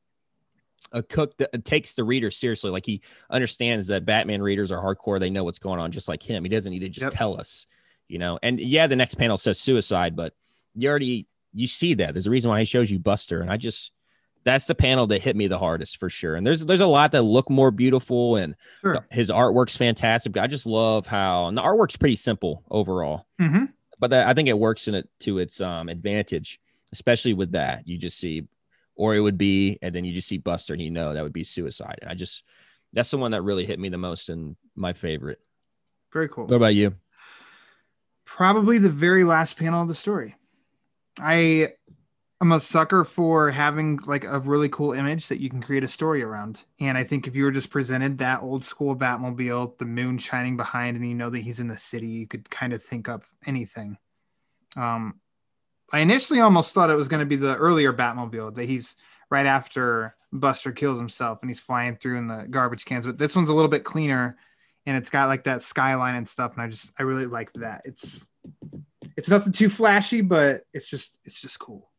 [0.93, 1.35] a Cooke
[1.65, 2.71] takes the reader seriously.
[2.71, 5.21] Like he understands that Batman readers are hardcore.
[5.21, 6.43] They know what's going on just like him.
[6.43, 7.13] He doesn't need to just Yep.
[7.13, 7.67] tell us,
[8.09, 8.39] you know.
[8.43, 10.33] And yeah, the next panel says suicide, but
[10.75, 12.15] you already you see that.
[12.15, 13.43] There's a reason why he shows you Buster.
[13.43, 13.91] And I just
[14.45, 16.35] that's the panel that hit me the hardest for sure.
[16.35, 19.05] And there's there's a lot that look more beautiful and Sure.
[19.11, 20.39] his artwork's fantastic.
[20.39, 23.27] I just love how and the artwork's pretty simple overall.
[23.39, 23.73] Mhm.
[23.99, 26.61] But that, I think it works in it to its um, advantage,
[26.93, 27.87] especially with that.
[27.87, 28.47] You just see,
[28.95, 31.33] or it would be, and then you just see Buster, and you know that would
[31.33, 31.99] be suicide.
[32.03, 32.43] And I just
[32.93, 35.41] that's the one that really hit me the most and my favorite.
[36.13, 36.47] Very cool.
[36.47, 36.95] What about you?
[38.25, 40.35] Probably the very last panel of the story.
[41.19, 41.75] I
[42.43, 45.89] am a sucker for having like a really cool image that you can create a
[45.89, 46.61] story around.
[46.81, 50.57] And I think if you were just presented that old school Batmobile, the moon shining
[50.57, 53.25] behind, and you know that he's in the city, you could kind of think up
[53.47, 53.97] anything.
[54.77, 55.21] Um,
[55.93, 58.97] I initially almost thought it was going to be the earlier Batmobile that he's
[59.31, 63.07] right after Buster kills himself and he's flying through in the garbage cans.
[63.07, 64.37] But this one's a little bit cleaner
[64.85, 66.53] and it's got like that skyline and stuff.
[66.53, 67.83] And I just I really like that.
[67.85, 68.27] It's
[69.17, 71.91] it's nothing too flashy, but it's just it's just cool.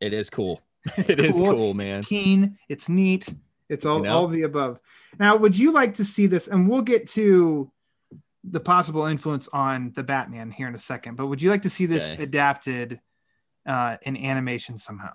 [0.00, 0.60] It is cool.
[0.96, 1.98] It's It is cool, man.
[2.00, 2.58] It's keen.
[2.68, 3.28] It's neat.
[3.68, 4.12] It's all You know?
[4.16, 4.78] all the above.
[5.18, 6.46] Now, would you like to see this?
[6.48, 7.70] And we'll get to
[8.44, 11.16] the possible influence on the Batman here in a second.
[11.16, 12.22] But would you like to see this Okay.
[12.22, 13.00] adapted
[13.66, 15.12] uh, in animation somehow?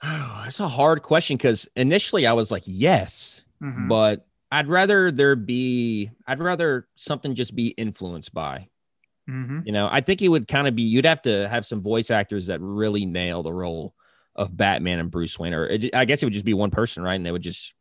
[0.02, 3.88] That's a hard question because initially I was like, yes, Mhm.
[3.88, 8.68] but I'd rather there be, I'd rather something just be influenced by.
[9.28, 9.66] Mhm.
[9.66, 12.10] You know, I think it would kind of be, you'd have to have some voice
[12.10, 13.94] actors that really nail the role
[14.34, 17.02] of Batman and Bruce Wayne, or it, I guess it would just be one person,
[17.02, 17.14] right?
[17.14, 17.74] And they would just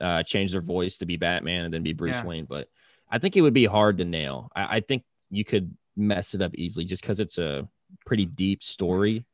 [0.00, 2.24] uh, change their voice to be Batman and then be Bruce Yeah.
[2.24, 2.46] Wayne.
[2.46, 2.68] But
[3.10, 4.50] I think it would be hard to nail.
[4.54, 7.68] I, I think you could mess it up easily just because it's a
[8.06, 9.26] pretty deep story.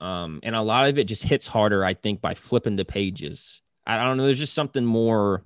[0.00, 3.60] Um, and a lot of it just hits harder, I think, by flipping the pages.
[3.86, 4.24] I don't know.
[4.24, 5.44] There's just something more,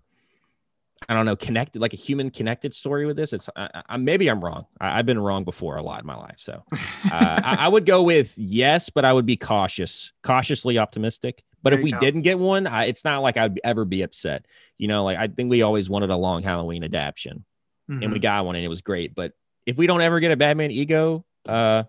[1.09, 3.33] I don't know, connected, like a human connected story with this.
[3.33, 4.67] It's I, I, maybe I'm wrong.
[4.81, 6.37] I, I've been wrong before a lot in my life.
[6.39, 11.43] So uh, I, I would go with yes, but I would be cautious, cautiously optimistic.
[11.63, 11.99] But There if we go.
[11.99, 14.47] didn't get one, I, it's not like I'd ever be upset.
[14.79, 17.45] You know, like I think we always wanted a long Halloween adaptation,
[17.89, 18.23] and we Mhm.
[18.23, 19.15] got one, and it was great.
[19.15, 19.33] But
[19.67, 21.85] if we don't ever get a Batman Ego uh,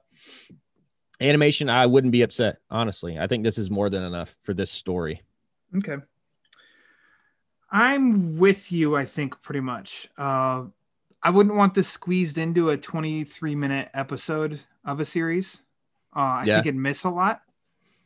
[1.19, 2.57] animation, I wouldn't be upset.
[2.69, 5.21] Honestly, I think this is more than enough for this story.
[5.77, 5.97] Okay.
[7.71, 10.09] I'm with you, I think, pretty much.
[10.17, 10.65] Uh,
[11.23, 15.61] I wouldn't want this squeezed into a 23 minute episode of a series.
[16.15, 16.55] Uh, I Yeah.
[16.57, 17.43] think it'd miss a lot.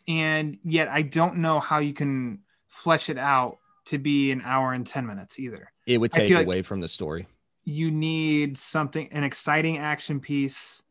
[0.08, 4.74] And yet, I don't know how you can flesh it out to be an hour
[4.74, 5.72] and 10 minutes either.
[5.88, 7.28] It would take feel like- away from the story.
[7.64, 10.84] You need something, an exciting action piece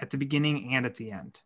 [0.00, 1.40] at the beginning and at the end.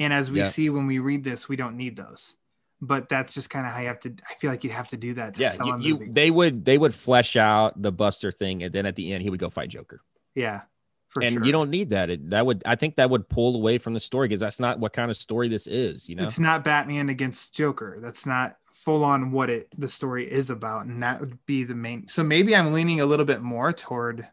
[0.00, 0.48] And as we Yeah.
[0.48, 2.36] see when we read this, we don't need those.
[2.80, 4.14] But that's just kind of how you have to.
[4.30, 6.30] I feel like you'd have to do that to Yeah, sell you, a you they
[6.30, 9.40] would they would flesh out the Buster thing, and then at the end he would
[9.40, 10.02] go fight Joker.
[10.34, 10.62] Yeah,
[11.08, 11.44] for and sure.
[11.44, 12.10] you don't need that.
[12.10, 14.78] It, that would I think that would pull away from the story because that's not
[14.78, 16.08] what kind of story this is.
[16.08, 17.98] You know, It's not Batman against Joker.
[18.00, 21.74] That's not full on what it the story is about, and that would be the
[21.74, 22.08] main.
[22.08, 24.28] So maybe I'm leaning a little bit more toward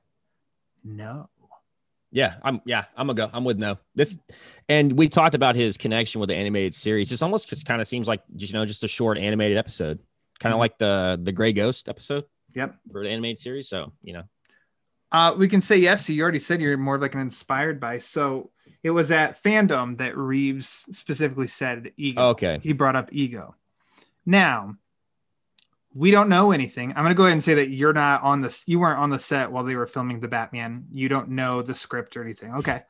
[0.84, 1.30] no.
[2.16, 3.30] Yeah, I'm yeah I'm gonna go.
[3.34, 4.18] I'm with no this,
[4.70, 7.11] and we talked about his connection with the animated series.
[7.11, 9.97] It's almost just kind of seems like you know just a short animated episode,
[10.39, 10.59] kind of Mhm.
[10.59, 12.76] like the the Gray Ghost episode Yep.
[12.91, 13.68] for the animated series.
[13.68, 14.24] So you know,
[15.11, 16.05] Uh, we can say yes.
[16.05, 17.97] So you already said you're more like an inspired by.
[17.97, 18.51] So
[18.84, 22.30] it was at FanDome that Reeves specifically said ego.
[22.30, 22.59] Okay.
[22.61, 23.55] He brought up ego.
[24.26, 24.76] Now,
[25.94, 26.89] we don't know anything.
[26.96, 28.64] I'm gonna go ahead and say that you're not on this.
[28.68, 30.86] You weren't on the set while they were filming the Batman.
[30.91, 32.54] You don't know the script or anything.
[32.56, 32.82] Okay.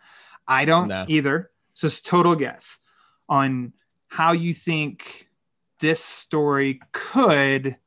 [0.48, 1.06] I don't No.
[1.08, 1.52] either.
[1.74, 2.80] So it's total guess
[3.28, 3.74] on
[4.08, 5.28] how you think
[5.80, 7.78] this story could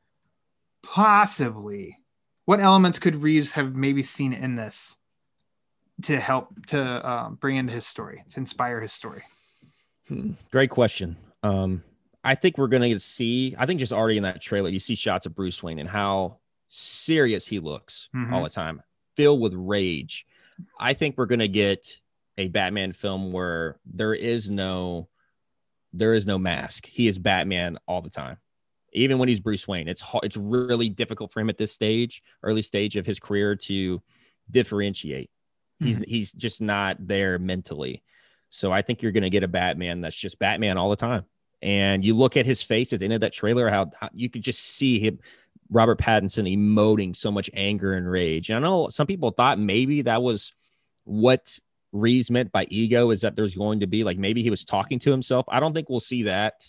[0.82, 1.98] possibly
[2.44, 4.96] what elements could Reeves have maybe seen in this
[6.02, 9.22] to help to um, bring into his story, to inspire his story?
[10.08, 11.16] Hmm, Great question.
[11.42, 11.82] Um,
[12.26, 13.54] I think we're gonna see.
[13.58, 16.38] I think just already in that trailer, you see shots of Bruce Wayne and how
[16.68, 18.32] serious he looks Mhm.
[18.32, 18.82] all the time,
[19.16, 20.26] filled with rage.
[20.78, 22.00] I think we're gonna get
[22.38, 25.08] a Batman film where there is no,
[25.92, 26.84] there is no mask.
[26.86, 28.38] He is Batman all the time,
[28.92, 29.88] even when he's Bruce Wayne.
[29.88, 34.02] It's it's really difficult for him at this stage, early stage of his career, to
[34.50, 35.30] differentiate.
[35.78, 38.02] He's he's just not there mentally.
[38.48, 41.24] So I think you're going to get a Batman that's just Batman all the time.
[41.62, 44.28] And you look at his face at the end of that trailer, how, how you
[44.28, 45.18] could just see him,
[45.70, 48.50] Robert Pattinson, emoting so much anger and rage.
[48.50, 50.52] And I know some people thought maybe that was
[51.04, 51.58] what
[51.92, 54.98] Reeves meant by ego is that there's going to be like maybe he was talking
[55.00, 55.46] to himself.
[55.48, 56.64] I don't think we'll see that.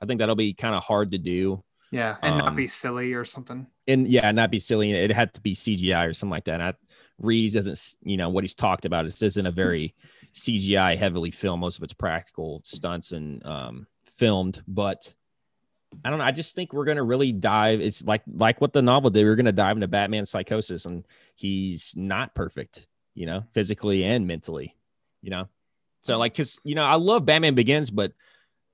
[0.00, 1.62] I think that'll be kind of hard to do.
[1.92, 3.66] Yeah, and not Um, be silly or something.
[3.86, 4.92] And yeah, not be silly.
[4.92, 6.54] It had to be CGI or something like that.
[6.54, 6.74] And I,
[7.18, 9.04] Reeves doesn't, you know, what he's talked about.
[9.04, 9.94] This isn't a very
[10.32, 11.60] CGI heavily film.
[11.60, 13.86] Most of it's practical stunts and um,
[14.22, 14.62] filmed.
[14.68, 15.12] But
[16.04, 16.24] I don't know.
[16.24, 17.80] I just think we're gonna really dive.
[17.80, 19.24] It's like like what the novel did.
[19.24, 21.04] We're gonna dive into Batman's psychosis, and
[21.34, 24.76] he's not perfect, you know, physically and mentally.
[25.22, 25.48] You know,
[26.00, 28.12] So like, cause you know, I love Batman Begins, but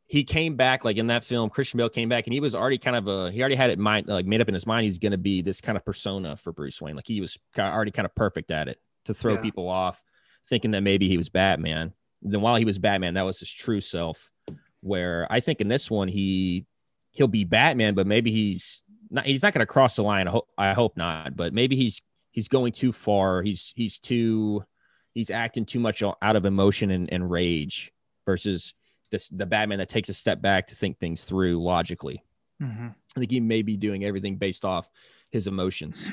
[0.06, 1.50] he came back like in that film.
[1.50, 3.78] Christian Bale came back, and he was already kind of a he already had it
[3.78, 4.84] mind like made up in his mind.
[4.84, 6.96] He's going to be this kind of persona for Bruce Wayne.
[6.96, 9.42] Like he was already kind of perfect at it to throw Yeah.
[9.42, 10.02] people off,
[10.46, 11.92] thinking that maybe he was Batman.
[12.22, 14.30] Then while he was Batman, that was his true self.
[14.80, 16.66] Where I think in this one he
[17.10, 19.26] he'll be Batman, but maybe he's not.
[19.26, 20.28] He's not going to cross the line.
[20.28, 21.36] I hope, I hope not.
[21.36, 22.00] But maybe he's
[22.30, 23.42] he's going too far.
[23.42, 24.64] He's he's too
[25.14, 27.92] he's acting too much out of emotion and, and rage
[28.24, 28.74] versus
[29.10, 32.22] this the Batman that takes a step back to think things through logically.
[32.62, 32.94] Mhm.
[33.16, 34.88] I think he may be doing everything based off
[35.30, 36.06] his emotions.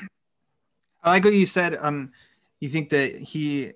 [1.02, 1.76] I like what you said.
[1.80, 2.12] Um,
[2.58, 3.74] you think that he,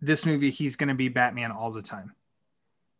[0.00, 2.12] this movie, he's going to be Batman all the time.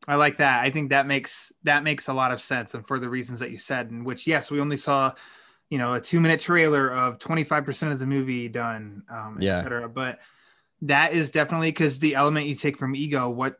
[0.06, 0.62] I like that.
[0.62, 3.50] I think that makes that makes a lot of sense, and for the reasons that
[3.50, 5.12] you said, in which yes, we only saw,
[5.68, 9.38] you know, a two minute trailer of twenty five percent of the movie done, um,
[9.40, 9.58] Yeah.
[9.58, 9.88] etc.
[9.88, 10.20] But
[10.82, 13.28] that is definitely because the element you take from ego.
[13.28, 13.58] What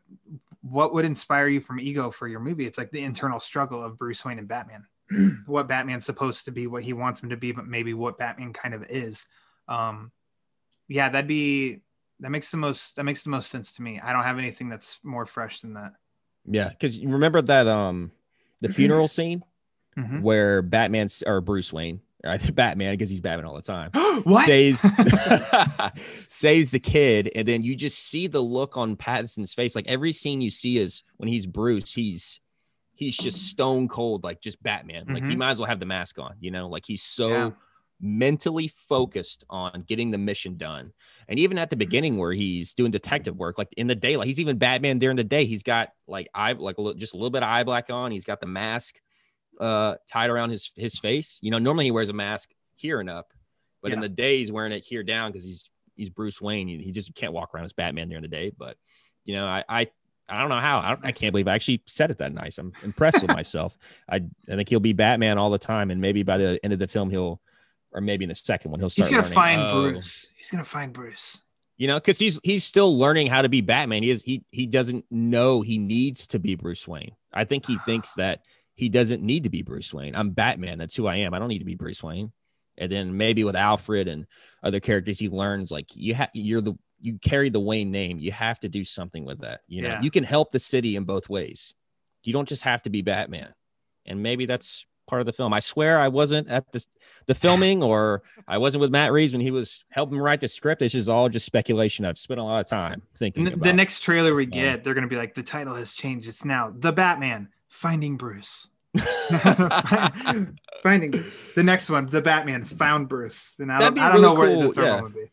[0.61, 2.65] what would inspire you from ego for your movie?
[2.65, 4.85] It's like the internal struggle of Bruce Wayne and Batman.
[5.45, 8.53] what Batman's supposed to be, what he wants him to be, but maybe what Batman
[8.53, 9.25] kind of is
[9.69, 10.11] um
[10.87, 11.81] yeah that'd be
[12.19, 14.69] that makes the most that makes the most sense to me i don't have anything
[14.69, 15.91] that's more fresh than that
[16.47, 18.11] Yeah, because you remember that um
[18.61, 19.43] the funeral scene
[19.97, 20.21] Mhm.
[20.21, 23.91] where Batman's or Bruce Wayne, I think Batman because he's Batman all the time.
[24.23, 24.81] what saves
[26.27, 29.75] saves the kid, and then you just see the look on Pattinson's face.
[29.75, 32.39] Like every scene you see is when he's Bruce, he's
[32.93, 35.05] he's just stone cold, like just Batman.
[35.07, 35.37] Like he Mhm.
[35.37, 37.49] might as well have the mask on, you know, like he's so Yeah.
[37.99, 40.93] Mentally focused on getting the mission done.
[41.27, 44.39] And even at the beginning where he's doing detective work, like in the daylight, he's
[44.39, 45.45] even Batman during the day.
[45.45, 48.11] He's got like eye like a little, just a little bit of eye black on.
[48.11, 48.95] He's got the mask
[49.59, 51.39] uh tied around his his face.
[51.41, 53.33] You know, normally he wears a mask here and up,
[53.81, 56.67] but in the day he's wearing it here down because he's he's Bruce Wayne.
[56.67, 58.51] He, he just can't walk around as Batman during the day.
[58.55, 58.77] But
[59.25, 59.87] you know, I I,
[60.29, 60.79] I don't know how.
[60.79, 62.57] I, don't, I can't believe I actually said it that nice.
[62.57, 63.77] I'm impressed with myself.
[64.09, 66.79] I I think he'll be Batman all the time, and maybe by the end of
[66.79, 67.41] the film he'll,
[67.97, 69.07] or maybe in the second one he'll start.
[69.07, 71.41] he's gonna learning, find oh, bruce he's gonna find bruce
[71.77, 74.03] You know, because he's he's still learning how to be Batman.
[74.03, 77.11] He is he he doesn't know he needs to be Bruce Wayne.
[77.33, 78.41] I think he thinks that
[78.75, 80.15] he doesn't need to be Bruce Wayne.
[80.15, 80.77] I'm Batman.
[80.77, 81.33] That's who I am.
[81.33, 82.31] I don't need to be Bruce Wayne.
[82.79, 84.25] And then maybe with Alfred and
[84.63, 88.17] other characters, he learns like you have you're the you carry the Wayne name.
[88.19, 89.61] You have to do something with that.
[89.67, 90.01] You know, Yeah.
[90.01, 91.75] you can help the city in both ways.
[92.23, 93.53] You don't just have to be Batman.
[94.05, 95.53] And maybe that's part of the film.
[95.53, 96.85] I swear I wasn't at the
[97.25, 100.79] the filming or I wasn't with Matt Reeves when he was helping write the script.
[100.79, 102.05] This is all just speculation.
[102.05, 103.63] I've spent a lot of time thinking N- about.
[103.65, 106.45] the next trailer we get um, they're gonna be like the title has changed it's
[106.45, 108.67] now the batman finding bruce
[110.81, 114.21] finding bruce the next one the batman found bruce and i That'd don't, I don't
[114.21, 114.95] know really where the cool, third yeah.
[114.95, 115.27] one would be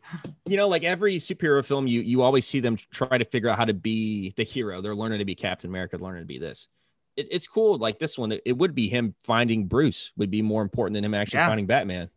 [0.47, 3.57] you know, like every superhero film, you you always see them try to figure out
[3.57, 4.83] how to be the hero.
[4.83, 6.68] They're learning to be Captain America, learning to be this.
[7.16, 7.78] It, it's cool.
[7.78, 11.04] Like this one, it, it would be him finding Bruce would be more important than
[11.04, 11.46] him actually Yeah.
[11.48, 12.10] finding Batman.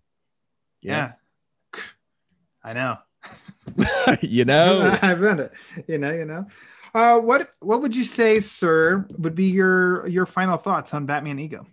[0.81, 1.13] yeah
[2.63, 2.97] i know
[4.21, 5.53] you know, I found it.
[5.87, 6.45] You know, you know.
[6.93, 11.39] Uh, what what would you say, sir, would be your your final thoughts on Batman
[11.39, 11.67] Ego?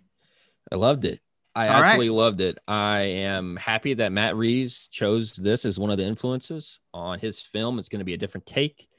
[0.71, 1.19] I loved it.
[1.55, 1.85] I All right.
[1.85, 2.59] absolutely loved it.
[2.67, 7.39] I am happy that Matt Reeves chose this as one of the influences on his
[7.39, 7.79] film.
[7.79, 8.89] It's going to be a different take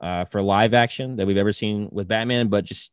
[0.00, 2.92] uh, for live action that we've ever seen with Batman, but just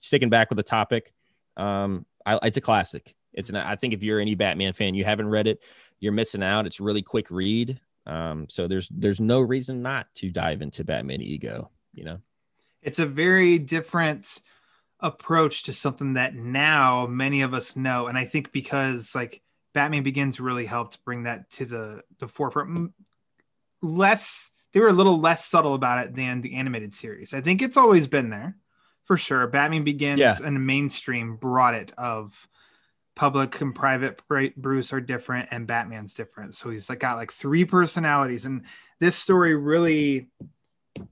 [0.00, 1.12] sticking back with the topic,
[1.56, 3.14] um, I, it's a classic.
[3.32, 5.60] It's an, I think if you're any Batman fan, you haven't read it,
[6.00, 6.66] you're missing out.
[6.66, 7.80] It's really quick read.
[8.06, 11.70] Um, so there's there's no reason not to dive into Batman Ego.
[11.94, 12.18] You know,
[12.82, 14.40] It's a very different
[15.00, 19.42] approach to something that now many of us know, and I think because like
[19.74, 22.92] Batman Begins really helped bring that to the the forefront.
[23.82, 27.32] Less, they were a little less subtle about it than the animated series.
[27.32, 28.56] I think it's always been there,
[29.10, 29.44] for sure.
[29.48, 30.38] Batman Begins Yeah.
[30.40, 32.46] and mainstream brought it of
[33.16, 34.22] public and private
[34.56, 36.54] Bruce are different and Batman's different.
[36.54, 38.62] So he's like got like three personalities, and
[39.00, 40.30] this story really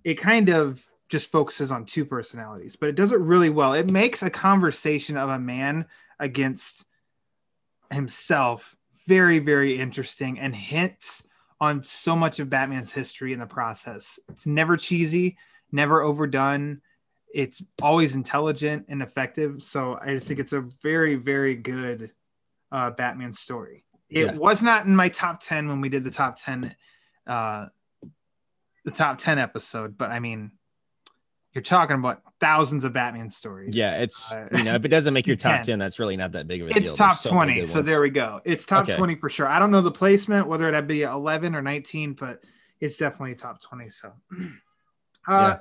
[0.05, 3.75] it kind of just focuses on two personalities, but it does it really well.
[3.75, 5.87] It makes a conversation of a man
[6.21, 6.85] against
[7.91, 8.77] himself
[9.09, 11.25] very, very interesting and hints
[11.61, 14.21] on so much of Batman's history in the process.
[14.29, 15.37] It's never cheesy,
[15.73, 16.81] never overdone.
[17.35, 19.63] It's always intelligent and effective.
[19.63, 22.11] So I just think it's a very, very good
[22.73, 23.85] uh, Batman story.
[24.09, 24.35] It Yeah.
[24.37, 26.75] was not in my top 10 when we did the top 10
[27.27, 27.67] uh,
[28.85, 30.53] the top 10 episode, but I mean,
[31.53, 33.75] you're talking about thousands of Batman stories.
[33.75, 35.65] yeah, it's Uh, you know if it doesn't make your top can.
[35.65, 36.83] ten, that's really not that big of a deal.
[36.83, 37.65] it's top so 20.
[37.65, 38.41] So there we go.
[38.45, 38.97] It's top Okay.
[38.97, 39.47] 20 for sure.
[39.47, 42.43] I don't know the placement, whether it'd be 11 or 19, but
[42.81, 43.91] it's definitely top 20.
[43.91, 44.13] So,
[45.29, 45.57] uh,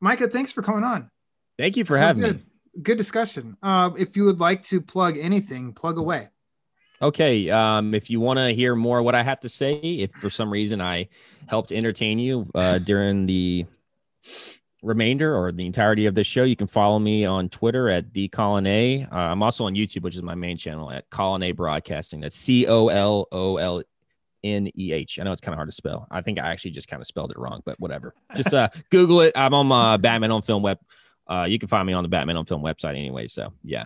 [0.00, 1.10] Micah, thanks for coming on.
[1.58, 2.36] Thank you for This having good.
[2.36, 2.82] me.
[2.82, 3.56] Good discussion.
[3.62, 6.28] Uh, if you would like to plug anything, plug away.
[7.02, 7.50] Okay.
[7.50, 10.50] Um, if you want to hear more what I have to say, if for some
[10.50, 11.08] reason I
[11.48, 13.66] helped entertain you uh, during the
[14.82, 18.28] remainder or the entirety of this show, you can follow me on Twitter at the
[18.28, 19.10] Coloneh.
[19.10, 22.20] Uh, I'm also on YouTube, which is my main channel at Coloneh Broadcasting.
[22.20, 23.82] That's C O L O L
[24.44, 25.18] N E H.
[25.20, 26.06] I know it's kind of hard to spell.
[26.10, 28.14] I think I actually just kind of spelled it wrong, but whatever.
[28.36, 29.32] Just uh, Google it.
[29.36, 30.78] I'm on my Batman on Film web.
[31.28, 33.26] Uh, you can find me on the Batman on Film website anyway.
[33.26, 33.84] So yeah.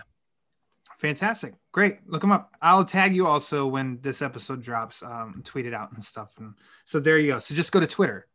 [0.99, 1.53] Fantastic.
[1.71, 1.99] Great.
[2.07, 2.55] Look them up.
[2.61, 6.31] I'll tag you also when this episode drops, um, tweet it out and stuff.
[6.37, 6.53] And
[6.85, 7.39] so there you go.
[7.39, 8.27] So just go to Twitter.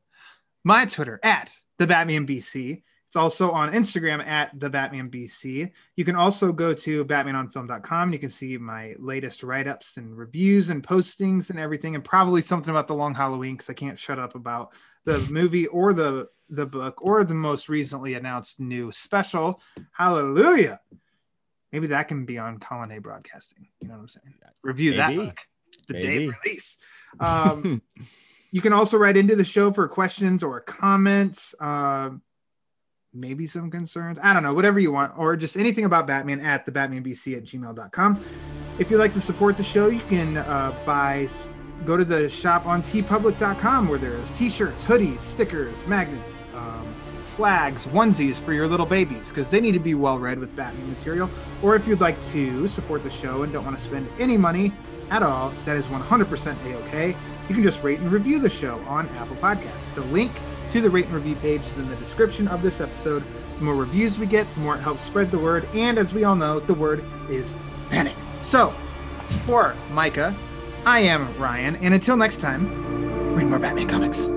[0.62, 2.82] My Twitter at the Batman BC.
[3.10, 5.72] It's also on Instagram at the Batman BC.
[5.96, 10.68] You can also go to batmanonfilm.com and you can see my latest write-ups and reviews
[10.68, 14.20] and postings and everything, and probably something about the long Halloween because I can't shut
[14.20, 14.72] up about
[15.04, 19.60] the movie or the the book or the most recently announced new special.
[19.92, 20.80] Hallelujah
[21.72, 23.68] maybe that can be on Coloneh Broadcasting.
[23.80, 24.34] You know what I'm saying?
[24.62, 25.26] Review that Maybe.
[25.26, 25.38] book
[25.88, 26.28] the day Maybe.
[26.28, 26.78] of release.
[27.18, 27.82] Um,
[28.50, 32.10] you can also write into the show for questions or comments, uh,
[33.12, 34.18] maybe some concerns.
[34.22, 38.24] I don't know, whatever you want, or just anything about Batman at the at gmail.com.
[38.78, 41.28] If you'd like to support the show, you can uh, buy.
[41.86, 46.94] Go to the shop on teepublic.com where there's t-shirts, hoodies, stickers, magnets, um,
[47.36, 50.86] flags, onesies for your little babies because they need to be well read with Batman
[50.90, 51.30] material.
[51.62, 54.74] Or if you'd like to support the show and don't want to spend any money
[55.10, 57.16] at all, that is 100% a-okay.
[57.48, 59.94] You can just rate and review the show on Apple Podcasts.
[59.94, 60.32] The link
[60.70, 63.24] to the rate and review page in the description of this episode.
[63.58, 65.68] The more reviews we get, the more it helps spread the word.
[65.74, 67.54] And as we all know, the word is
[67.90, 68.14] panic.
[68.42, 68.74] So,
[69.46, 70.34] for Micah,
[70.86, 74.30] I am Ryan, and until next time, read more Batman comics.